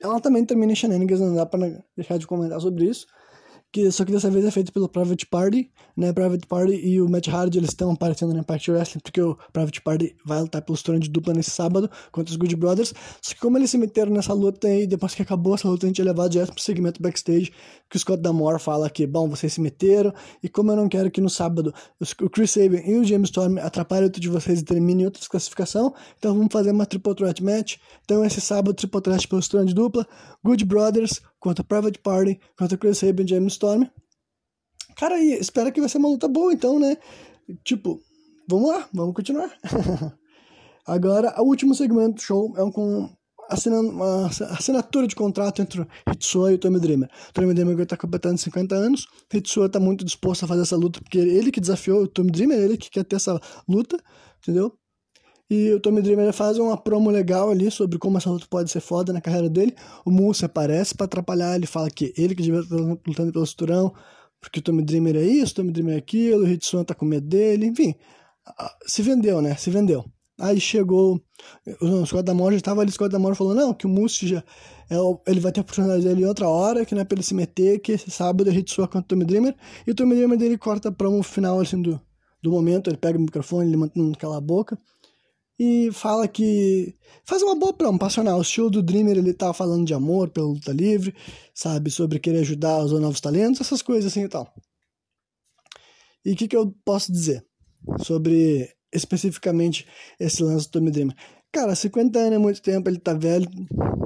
ela 0.00 0.20
também 0.20 0.44
termina 0.44 0.72
em 0.72 0.76
shenanigans, 0.76 1.20
não 1.20 1.34
dá 1.34 1.44
pra 1.44 1.60
deixar 1.96 2.18
de 2.18 2.26
comentar 2.26 2.60
sobre 2.60 2.86
isso 2.86 3.06
que 3.74 3.90
só 3.90 4.04
que 4.04 4.12
dessa 4.12 4.30
vez 4.30 4.44
é 4.44 4.52
feito 4.52 4.72
pelo 4.72 4.88
Private 4.88 5.26
Party, 5.26 5.68
né? 5.96 6.12
Private 6.12 6.46
Party 6.46 6.74
e 6.74 7.02
o 7.02 7.08
Matt 7.08 7.26
Hardy 7.26 7.58
eles 7.58 7.70
estão 7.70 7.90
aparecendo 7.90 8.32
no 8.32 8.38
Impact 8.38 8.70
Wrestling 8.70 9.00
porque 9.00 9.20
o 9.20 9.36
Private 9.52 9.82
Party 9.82 10.16
vai 10.24 10.40
lutar 10.40 10.62
pelo 10.62 10.78
trono 10.78 11.00
de 11.00 11.10
dupla 11.10 11.34
nesse 11.34 11.50
sábado 11.50 11.90
contra 12.12 12.30
os 12.30 12.36
Good 12.36 12.54
Brothers. 12.54 12.94
Só 13.20 13.34
que 13.34 13.40
como 13.40 13.58
eles 13.58 13.70
se 13.70 13.76
meteram 13.76 14.12
nessa 14.12 14.32
luta 14.32 14.72
e 14.72 14.86
depois 14.86 15.12
que 15.12 15.22
acabou 15.22 15.56
essa 15.56 15.68
luta 15.68 15.86
a 15.86 15.88
gente 15.88 16.00
é 16.00 16.04
levado 16.04 16.30
direto 16.30 16.52
pro 16.52 16.62
segmento 16.62 17.02
backstage 17.02 17.52
que 17.90 17.96
o 17.96 17.98
Scott 17.98 18.22
Damore 18.22 18.60
fala 18.60 18.88
que, 18.88 19.08
bom, 19.08 19.28
vocês 19.28 19.52
se 19.52 19.60
meteram 19.60 20.14
e 20.40 20.48
como 20.48 20.70
eu 20.70 20.76
não 20.76 20.88
quero 20.88 21.10
que 21.10 21.20
no 21.20 21.28
sábado 21.28 21.74
o 22.22 22.30
Chris 22.30 22.52
Sabin 22.52 22.80
e 22.86 22.96
o 22.96 23.02
James 23.02 23.28
Storm 23.28 23.58
atrapalhem 23.58 24.04
outro 24.04 24.20
de 24.20 24.28
vocês 24.28 24.60
e 24.60 24.64
terminem 24.64 25.06
outra 25.06 25.20
classificação, 25.28 25.92
então 26.16 26.32
vamos 26.32 26.52
fazer 26.52 26.70
uma 26.70 26.86
Triple 26.86 27.14
Threat 27.16 27.42
Match. 27.42 27.78
Então 28.04 28.24
esse 28.24 28.40
sábado 28.40 28.72
Triple 28.72 29.00
Threat 29.00 29.26
pelo 29.26 29.42
trono 29.42 29.66
de 29.66 29.74
dupla, 29.74 30.06
Good 30.44 30.64
Brothers 30.64 31.20
contra 31.44 31.62
Private 31.62 31.98
Party, 31.98 32.40
contra 32.58 32.78
Chris 32.78 32.96
Sabin 32.96 33.24
e 33.24 33.28
James 33.28 33.52
Storm. 33.52 33.84
Cara, 34.96 35.16
aí, 35.16 35.34
espera 35.34 35.70
que 35.70 35.78
vai 35.78 35.90
ser 35.90 35.98
uma 35.98 36.08
luta 36.08 36.26
boa, 36.26 36.54
então, 36.54 36.78
né? 36.78 36.96
Tipo, 37.62 38.00
vamos 38.48 38.70
lá, 38.70 38.88
vamos 38.94 39.14
continuar. 39.14 39.52
Agora, 40.88 41.34
o 41.38 41.44
último 41.44 41.74
segmento 41.74 42.14
do 42.14 42.22
show 42.22 42.54
é 42.56 42.64
um 42.64 42.72
com 42.72 43.10
assinando 43.50 43.90
uma 43.90 44.26
assinatura 44.26 45.06
de 45.06 45.14
contrato 45.14 45.60
entre 45.60 45.86
Hitsuo 46.10 46.50
e 46.50 46.54
o 46.54 46.58
Tommy 46.58 46.80
Dreamer. 46.80 47.10
O 47.28 47.32
Tommy 47.34 47.52
Dreamer 47.52 47.78
está 47.78 47.94
completando 47.94 48.38
50 48.38 48.74
anos, 48.74 49.06
Hitsuo 49.30 49.66
está 49.66 49.78
muito 49.78 50.02
disposto 50.02 50.44
a 50.44 50.48
fazer 50.48 50.62
essa 50.62 50.76
luta, 50.76 50.98
porque 50.98 51.18
ele 51.18 51.52
que 51.52 51.60
desafiou 51.60 52.04
o 52.04 52.08
Tommy 52.08 52.30
Dreamer, 52.30 52.58
ele 52.58 52.78
que 52.78 52.88
quer 52.88 53.04
ter 53.04 53.16
essa 53.16 53.38
luta, 53.68 53.98
entendeu? 54.42 54.72
E 55.50 55.72
o 55.72 55.80
Tommy 55.80 56.00
Dreamer 56.00 56.32
faz 56.32 56.58
uma 56.58 56.76
promo 56.76 57.10
legal 57.10 57.50
ali 57.50 57.70
sobre 57.70 57.98
como 57.98 58.16
essa 58.16 58.30
luta 58.30 58.46
pode 58.48 58.70
ser 58.70 58.80
foda 58.80 59.12
na 59.12 59.20
carreira 59.20 59.48
dele. 59.48 59.74
O 60.04 60.10
Moose 60.10 60.44
aparece 60.44 60.94
para 60.94 61.04
atrapalhar, 61.04 61.54
ele 61.54 61.66
fala 61.66 61.90
que 61.90 62.14
ele 62.16 62.34
que 62.34 62.42
devia 62.42 62.60
estar 62.60 62.76
lutando 62.76 63.32
pelo 63.32 63.46
cinturão, 63.46 63.92
porque 64.40 64.60
o 64.60 64.62
Tommy 64.62 64.82
Dreamer 64.82 65.16
é 65.16 65.22
isso, 65.22 65.52
o 65.52 65.56
Tommy 65.56 65.70
Dreamer 65.70 65.94
é 65.96 65.98
aquilo, 65.98 66.44
o 66.44 66.48
Hitsuan 66.48 66.84
tá 66.84 66.94
com 66.94 67.04
medo 67.04 67.26
dele, 67.26 67.66
enfim. 67.66 67.94
Se 68.86 69.02
vendeu, 69.02 69.40
né? 69.42 69.54
Se 69.56 69.70
vendeu. 69.70 70.04
Aí 70.38 70.60
chegou, 70.60 71.20
o 71.80 72.06
Scott 72.06 72.24
Damore 72.24 72.56
já 72.56 72.58
estava 72.58 72.80
ali, 72.80 72.90
o 72.90 72.92
Scott 72.92 73.10
Damore 73.10 73.36
falou, 73.36 73.54
não, 73.54 73.72
que 73.72 73.86
o 73.86 73.88
Moose 73.88 74.26
já, 74.26 74.42
é, 74.90 74.96
ele 75.28 75.38
vai 75.38 75.52
ter 75.52 75.60
a 75.60 75.62
oportunidade 75.62 76.02
dele 76.02 76.22
em 76.22 76.26
outra 76.26 76.48
hora, 76.48 76.84
que 76.84 76.92
não 76.92 77.02
é 77.02 77.04
pra 77.04 77.14
ele 77.14 77.22
se 77.22 77.34
meter, 77.34 77.78
que 77.78 77.92
esse 77.92 78.10
sábado 78.10 78.50
é 78.50 78.52
Hitsuan 78.52 78.86
contra 78.86 79.00
o 79.00 79.04
Tommy 79.04 79.24
Dreamer, 79.24 79.54
e 79.86 79.92
o 79.92 79.94
Tommy 79.94 80.16
Dreamer 80.16 80.36
dele 80.36 80.58
corta 80.58 80.90
para 80.90 81.08
um 81.08 81.22
final, 81.22 81.60
assim, 81.60 81.80
do, 81.80 82.00
do 82.42 82.50
momento, 82.50 82.90
ele 82.90 82.96
pega 82.96 83.16
o 83.16 83.20
microfone, 83.20 83.68
ele 83.68 83.76
mantém 83.76 84.12
aquela 84.12 84.40
boca, 84.40 84.76
e 85.58 85.90
fala 85.92 86.26
que 86.26 86.96
faz 87.24 87.42
uma 87.42 87.54
boa 87.54 87.72
promo 87.72 87.98
passional. 87.98 88.38
O 88.38 88.44
show 88.44 88.68
do 88.68 88.82
Dreamer 88.82 89.16
ele 89.16 89.32
tá 89.32 89.52
falando 89.52 89.86
de 89.86 89.94
amor 89.94 90.28
pela 90.30 90.46
luta 90.46 90.72
livre, 90.72 91.14
sabe, 91.54 91.90
sobre 91.90 92.18
querer 92.18 92.40
ajudar 92.40 92.84
os 92.84 92.92
novos 92.92 93.20
talentos, 93.20 93.60
essas 93.60 93.82
coisas 93.82 94.10
assim 94.10 94.24
e 94.24 94.28
tal. 94.28 94.52
E 96.24 96.32
o 96.32 96.36
que, 96.36 96.48
que 96.48 96.56
eu 96.56 96.74
posso 96.84 97.12
dizer 97.12 97.44
sobre 98.02 98.68
especificamente 98.92 99.86
esse 100.18 100.42
lance 100.42 100.66
do 100.66 100.72
Tommy 100.72 100.90
Dreamer? 100.90 101.16
Cara, 101.52 101.74
50 101.74 102.18
anos 102.18 102.32
é 102.32 102.38
muito 102.38 102.62
tempo, 102.62 102.88
ele 102.88 102.98
tá 102.98 103.14
velho, 103.14 103.48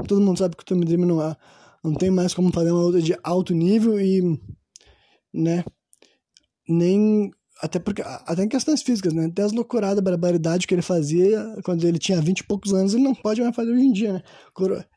todo 0.07 0.21
mundo 0.21 0.39
sabe 0.39 0.55
que 0.55 0.63
o 0.63 0.67
Tommy 0.67 0.85
Dreamer 0.85 1.07
não, 1.07 1.21
há, 1.21 1.37
não 1.83 1.95
tem 1.95 2.11
mais 2.11 2.35
como 2.35 2.53
fazer 2.53 2.73
uma 2.73 2.83
luta 2.83 3.01
de 3.01 3.17
alto 3.23 3.55
nível 3.55 3.99
e, 3.99 4.39
né, 5.33 5.65
nem 6.69 7.31
até 7.61 7.79
porque, 7.79 8.03
até 8.05 8.45
em 8.45 8.49
questões 8.49 8.83
físicas, 8.83 9.13
né? 9.13 9.27
Até 9.27 9.43
as 9.43 9.53
loucuradas, 9.53 10.03
barbaridade 10.03 10.67
que 10.67 10.75
ele 10.75 10.83
fazia 10.83 11.57
quando 11.65 11.85
ele 11.85 11.99
tinha 11.99 12.21
20 12.21 12.41
e 12.41 12.45
poucos 12.45 12.73
anos, 12.73 12.95
ele 12.95 13.03
não 13.03 13.15
pode 13.15 13.41
mais 13.41 13.55
fazer 13.55 13.73
hoje 13.73 13.85
em 13.85 13.93
dia, 13.93 14.13
né? 14.13 14.23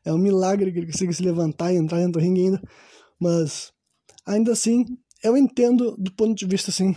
É 0.04 0.12
um 0.12 0.18
milagre 0.18 0.70
que 0.70 0.78
ele 0.78 0.86
consiga 0.86 1.12
se 1.12 1.22
levantar 1.22 1.72
e 1.72 1.76
entrar 1.76 1.98
dentro 1.98 2.12
do 2.12 2.18
ringue 2.20 2.42
ainda. 2.42 2.62
Mas, 3.20 3.72
ainda 4.24 4.52
assim, 4.52 4.84
eu 5.24 5.36
entendo 5.36 5.96
do 5.98 6.12
ponto 6.12 6.34
de 6.34 6.46
vista, 6.46 6.70
assim, 6.70 6.94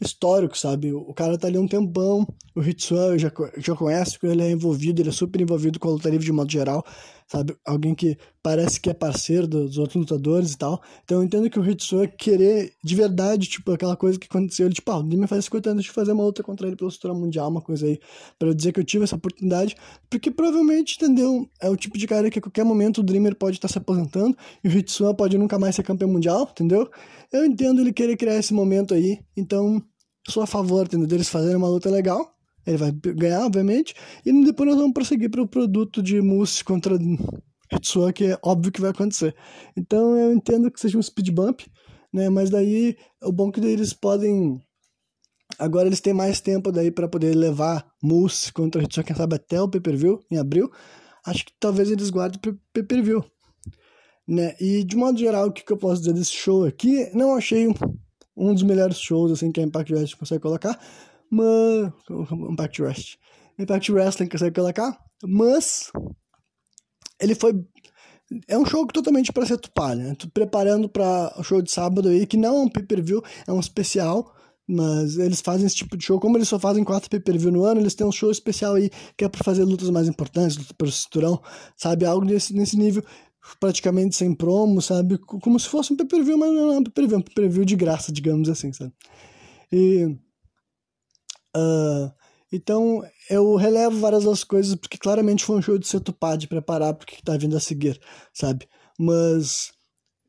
histórico, 0.00 0.58
sabe? 0.58 0.92
O 0.92 1.14
cara 1.14 1.38
tá 1.38 1.46
ali 1.46 1.58
um 1.58 1.68
tempão, 1.68 2.26
o 2.54 2.60
Hitsuan 2.60 3.16
já, 3.18 3.32
já 3.58 3.76
conhece, 3.76 4.18
ele 4.24 4.42
é 4.42 4.50
envolvido, 4.50 5.00
ele 5.00 5.10
é 5.10 5.12
super 5.12 5.40
envolvido 5.40 5.78
com 5.78 5.88
a 5.88 5.92
luta 5.92 6.10
livre 6.10 6.26
de 6.26 6.32
modo 6.32 6.50
geral, 6.50 6.84
sabe? 7.32 7.56
Alguém 7.64 7.94
que 7.94 8.18
parece 8.42 8.78
que 8.78 8.90
é 8.90 8.94
parceiro 8.94 9.46
dos 9.46 9.78
outros 9.78 9.96
lutadores 9.96 10.52
e 10.52 10.58
tal. 10.58 10.82
Então 11.02 11.18
eu 11.18 11.24
entendo 11.24 11.48
que 11.48 11.58
o 11.58 11.66
Hitsuan 11.66 12.06
querer 12.06 12.74
de 12.84 12.94
verdade, 12.94 13.48
tipo, 13.48 13.72
aquela 13.72 13.96
coisa 13.96 14.18
que 14.18 14.26
aconteceu, 14.26 14.66
ele, 14.66 14.74
tipo, 14.74 14.90
ah, 14.90 15.02
me 15.02 15.26
faz 15.26 15.46
50 15.46 15.70
anos 15.70 15.84
de 15.84 15.90
fazer 15.90 16.12
uma 16.12 16.24
luta 16.24 16.42
contra 16.42 16.66
ele 16.66 16.76
pelo 16.76 16.90
cinturão 16.90 17.18
mundial, 17.18 17.48
uma 17.48 17.62
coisa 17.62 17.86
aí, 17.86 17.98
para 18.38 18.48
eu 18.48 18.54
dizer 18.54 18.72
que 18.72 18.80
eu 18.80 18.84
tive 18.84 19.04
essa 19.04 19.16
oportunidade, 19.16 19.74
porque 20.10 20.30
provavelmente, 20.30 20.96
entendeu? 20.96 21.48
É 21.58 21.70
o 21.70 21.76
tipo 21.76 21.96
de 21.96 22.06
cara 22.06 22.28
que 22.30 22.38
a 22.38 22.42
qualquer 22.42 22.64
momento 22.64 22.98
o 22.98 23.02
Dreamer 23.02 23.34
pode 23.34 23.56
estar 23.56 23.68
se 23.68 23.78
aposentando 23.78 24.36
e 24.62 24.68
o 24.68 24.70
Hitsuan 24.70 25.14
pode 25.14 25.38
nunca 25.38 25.58
mais 25.58 25.74
ser 25.74 25.84
campeão 25.84 26.10
mundial, 26.10 26.46
entendeu? 26.50 26.90
Eu 27.32 27.46
entendo 27.46 27.80
ele 27.80 27.94
querer 27.94 28.16
criar 28.16 28.36
esse 28.36 28.52
momento 28.52 28.92
aí, 28.92 29.20
então 29.34 29.82
sou 30.28 30.42
a 30.42 30.46
favor, 30.46 30.84
entendeu? 30.84 31.06
Deles 31.06 31.30
fazerem 31.30 31.56
uma 31.56 31.68
luta 31.68 31.88
legal. 31.88 32.31
Ele 32.66 32.76
vai 32.76 32.92
ganhar, 32.92 33.44
obviamente. 33.44 33.94
E 34.24 34.44
depois 34.44 34.68
nós 34.68 34.78
vamos 34.78 34.92
prosseguir 34.92 35.30
para 35.30 35.42
o 35.42 35.48
produto 35.48 36.02
de 36.02 36.20
Mousse 36.20 36.62
contra 36.64 36.96
Hitsuo, 37.72 38.12
que 38.12 38.24
é 38.26 38.38
óbvio 38.42 38.72
que 38.72 38.80
vai 38.80 38.90
acontecer. 38.90 39.34
Então 39.76 40.16
eu 40.16 40.32
entendo 40.32 40.70
que 40.70 40.80
seja 40.80 40.98
um 40.98 41.02
speed 41.02 41.30
bump, 41.30 41.62
né? 42.12 42.28
Mas 42.28 42.50
daí 42.50 42.96
o 43.22 43.32
bom 43.32 43.48
é 43.48 43.52
que 43.52 43.60
eles 43.60 43.92
podem. 43.92 44.60
Agora 45.58 45.86
eles 45.86 46.00
têm 46.00 46.14
mais 46.14 46.40
tempo 46.40 46.72
daí 46.72 46.90
para 46.90 47.08
poder 47.08 47.34
levar 47.34 47.86
Mousse 48.02 48.52
contra 48.52 48.82
Hitsuo, 48.82 49.04
quem 49.04 49.16
sabe 49.16 49.36
até 49.36 49.60
o 49.60 49.68
pay-per-view 49.68 50.20
em 50.30 50.38
abril. 50.38 50.70
Acho 51.24 51.44
que 51.44 51.52
talvez 51.60 51.90
eles 51.90 52.10
guardem 52.10 52.40
para 52.40 52.54
pay-per-view. 52.72 53.24
Né? 54.26 54.54
E 54.60 54.84
de 54.84 54.96
modo 54.96 55.18
geral, 55.18 55.48
o 55.48 55.52
que, 55.52 55.64
que 55.64 55.72
eu 55.72 55.76
posso 55.76 56.00
dizer 56.00 56.14
desse 56.14 56.32
show 56.32 56.64
aqui? 56.64 57.10
Não 57.12 57.34
achei 57.34 57.68
um 58.36 58.54
dos 58.54 58.62
melhores 58.62 58.98
shows 58.98 59.30
assim 59.30 59.52
que 59.52 59.60
a 59.60 59.64
Impact 59.64 59.92
Wrestling 59.92 60.18
consegue 60.18 60.42
colocar, 60.42 60.78
mas 61.32 61.90
Impact 62.50 62.82
Wrestling, 62.82 63.18
Impact 63.58 63.90
Wrestling 63.92 64.28
consegue 64.28 64.54
colocar, 64.54 64.98
mas 65.24 65.90
ele 67.18 67.34
foi 67.34 67.54
é 68.48 68.58
um 68.58 68.66
show 68.66 68.86
totalmente 68.86 69.32
para 69.32 69.46
ser 69.46 69.58
tupar, 69.58 69.96
né? 69.96 70.14
Tô 70.14 70.28
preparando 70.28 70.88
para 70.88 71.34
o 71.38 71.42
show 71.42 71.60
de 71.60 71.70
sábado 71.70 72.08
aí, 72.08 72.26
que 72.26 72.36
não 72.36 72.56
é 72.56 72.60
um 72.62 72.68
pay-per-view, 72.68 73.22
é 73.46 73.52
um 73.52 73.60
especial, 73.60 74.34
mas 74.66 75.16
eles 75.16 75.40
fazem 75.40 75.66
esse 75.66 75.76
tipo 75.76 75.96
de 75.96 76.04
show, 76.04 76.20
como 76.20 76.36
eles 76.36 76.48
só 76.48 76.58
fazem 76.58 76.84
quatro 76.84 77.10
pay-per-view 77.10 77.50
no 77.50 77.64
ano, 77.64 77.80
eles 77.80 77.94
têm 77.94 78.06
um 78.06 78.12
show 78.12 78.30
especial 78.30 78.74
aí 78.74 78.90
que 79.16 79.24
é 79.24 79.28
para 79.28 79.42
fazer 79.42 79.64
lutas 79.64 79.90
mais 79.90 80.08
importantes, 80.08 80.56
luta 80.56 80.74
pelo 80.74 80.92
cinturão, 80.92 81.42
sabe? 81.76 82.04
Algo 82.04 82.24
nesse, 82.24 82.54
nesse 82.54 82.76
nível 82.76 83.02
praticamente 83.58 84.16
sem 84.16 84.34
promo, 84.34 84.80
sabe? 84.80 85.18
Como 85.18 85.58
se 85.58 85.68
fosse 85.68 85.92
um 85.92 85.96
pay-per-view, 85.96 86.38
mas 86.38 86.52
não 86.52 86.72
é 86.72 86.78
um 86.78 86.84
pay-per-view, 86.84 87.16
é 87.16 87.18
um 87.18 87.22
pay-per-view 87.22 87.64
de 87.64 87.76
graça, 87.76 88.12
digamos 88.12 88.48
assim, 88.48 88.72
sabe? 88.72 88.92
E... 89.72 90.16
Uh, 91.56 92.12
então, 92.52 93.02
eu 93.30 93.56
relevo 93.56 93.98
várias 93.98 94.24
das 94.24 94.44
coisas, 94.44 94.74
porque 94.74 94.98
claramente 94.98 95.44
foi 95.44 95.56
um 95.56 95.62
show 95.62 95.78
de 95.78 95.86
ser 95.86 96.00
tupado, 96.00 96.38
de 96.38 96.48
preparar 96.48 96.94
porque 96.94 97.16
que 97.16 97.22
tá 97.22 97.36
vindo 97.36 97.56
a 97.56 97.60
seguir, 97.60 97.98
sabe? 98.32 98.68
Mas, 98.98 99.72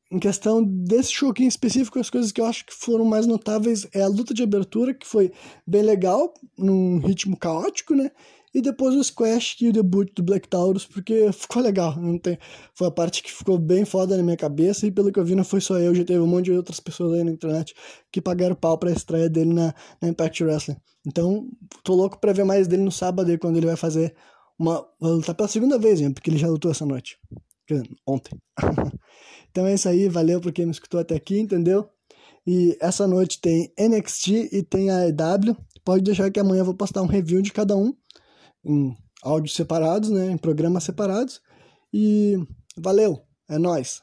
em 0.10 0.20
questão 0.20 0.64
desse 0.64 1.12
show 1.12 1.32
aqui 1.32 1.44
em 1.44 1.48
específico, 1.48 2.00
as 2.00 2.10
coisas 2.10 2.32
que 2.32 2.40
eu 2.40 2.46
acho 2.46 2.66
que 2.66 2.74
foram 2.74 3.04
mais 3.04 3.28
notáveis 3.28 3.86
é 3.94 4.02
a 4.02 4.08
luta 4.08 4.34
de 4.34 4.42
abertura, 4.42 4.94
que 4.94 5.06
foi 5.06 5.34
bem 5.68 5.82
legal, 5.82 6.34
num 6.58 7.00
ritmo 7.00 7.36
caótico, 7.36 7.94
né? 7.94 8.10
E 8.54 8.62
depois 8.62 8.96
o 8.96 9.04
Squash 9.04 9.58
e 9.62 9.70
o 9.70 9.74
debut 9.74 10.14
do 10.16 10.22
Black 10.22 10.48
Taurus, 10.48 10.86
porque 10.86 11.32
ficou 11.34 11.62
legal. 11.62 11.98
Não 12.00 12.18
tem... 12.20 12.38
Foi 12.76 12.88
a 12.88 12.92
parte 12.92 13.24
que 13.24 13.32
ficou 13.32 13.58
bem 13.58 13.84
foda 13.84 14.16
na 14.16 14.24
minha 14.24 14.38
cabeça. 14.38 14.86
E 14.86 14.92
pelo 14.92 15.12
que 15.12 15.20
eu 15.20 15.26
vi, 15.26 15.36
não 15.36 15.44
foi 15.44 15.60
só 15.60 15.80
eu, 15.80 15.96
já 15.96 16.04
teve 16.06 16.20
um 16.20 16.28
monte 16.28 16.46
de 16.46 16.52
outras 16.52 16.80
pessoas 16.80 17.14
aí 17.14 17.24
na 17.24 17.32
internet 17.32 17.74
que 18.12 18.22
pagaram 18.22 18.56
pau 18.56 18.78
pra 18.78 18.92
estreia 18.92 19.30
dele 19.30 19.54
na, 19.54 19.74
na 20.02 20.10
Impact 20.10 20.44
Wrestling. 20.44 20.78
Então, 21.06 21.48
tô 21.84 21.96
louco 21.96 22.20
pra 22.20 22.32
ver 22.32 22.46
mais 22.46 22.68
dele 22.68 22.84
no 22.84 22.92
sábado 22.92 23.30
aí, 23.30 23.38
quando 23.38 23.58
ele 23.58 23.66
vai 23.66 23.76
fazer 23.76 24.16
uma. 24.58 24.86
Vai 25.00 25.12
lutar 25.12 25.36
pela 25.36 25.48
segunda 25.48 25.78
vez, 25.78 26.00
hein, 26.00 26.12
porque 26.14 26.30
ele 26.30 26.38
já 26.38 26.48
lutou 26.48 26.72
essa 26.72 26.86
noite. 26.86 27.18
Ontem. 28.06 28.38
então 29.50 29.66
é 29.66 29.74
isso 29.74 29.90
aí, 29.90 30.08
valeu 30.08 30.40
por 30.40 30.52
quem 30.52 30.66
me 30.66 30.72
escutou 30.72 31.00
até 31.00 31.16
aqui, 31.16 31.40
entendeu? 31.40 31.90
E 32.46 32.78
essa 32.80 33.08
noite 33.08 33.40
tem 33.40 33.74
NXT 33.80 34.50
e 34.52 34.64
tem 34.64 34.92
a 34.92 35.08
EW. 35.08 35.56
Pode 35.84 36.04
deixar 36.04 36.30
que 36.30 36.40
amanhã 36.40 36.62
eu 36.62 36.66
vou 36.66 36.74
postar 36.74 37.02
um 37.02 37.08
review 37.08 37.42
de 37.42 37.52
cada 37.52 37.76
um 37.76 37.94
em 38.64 38.96
áudios 39.24 39.56
separados, 39.56 40.10
né, 40.10 40.32
em 40.32 40.38
programas 40.38 40.84
separados. 40.84 41.42
E 41.94 42.38
valeu, 42.78 43.24
é 43.50 43.58
nós. 43.58 44.02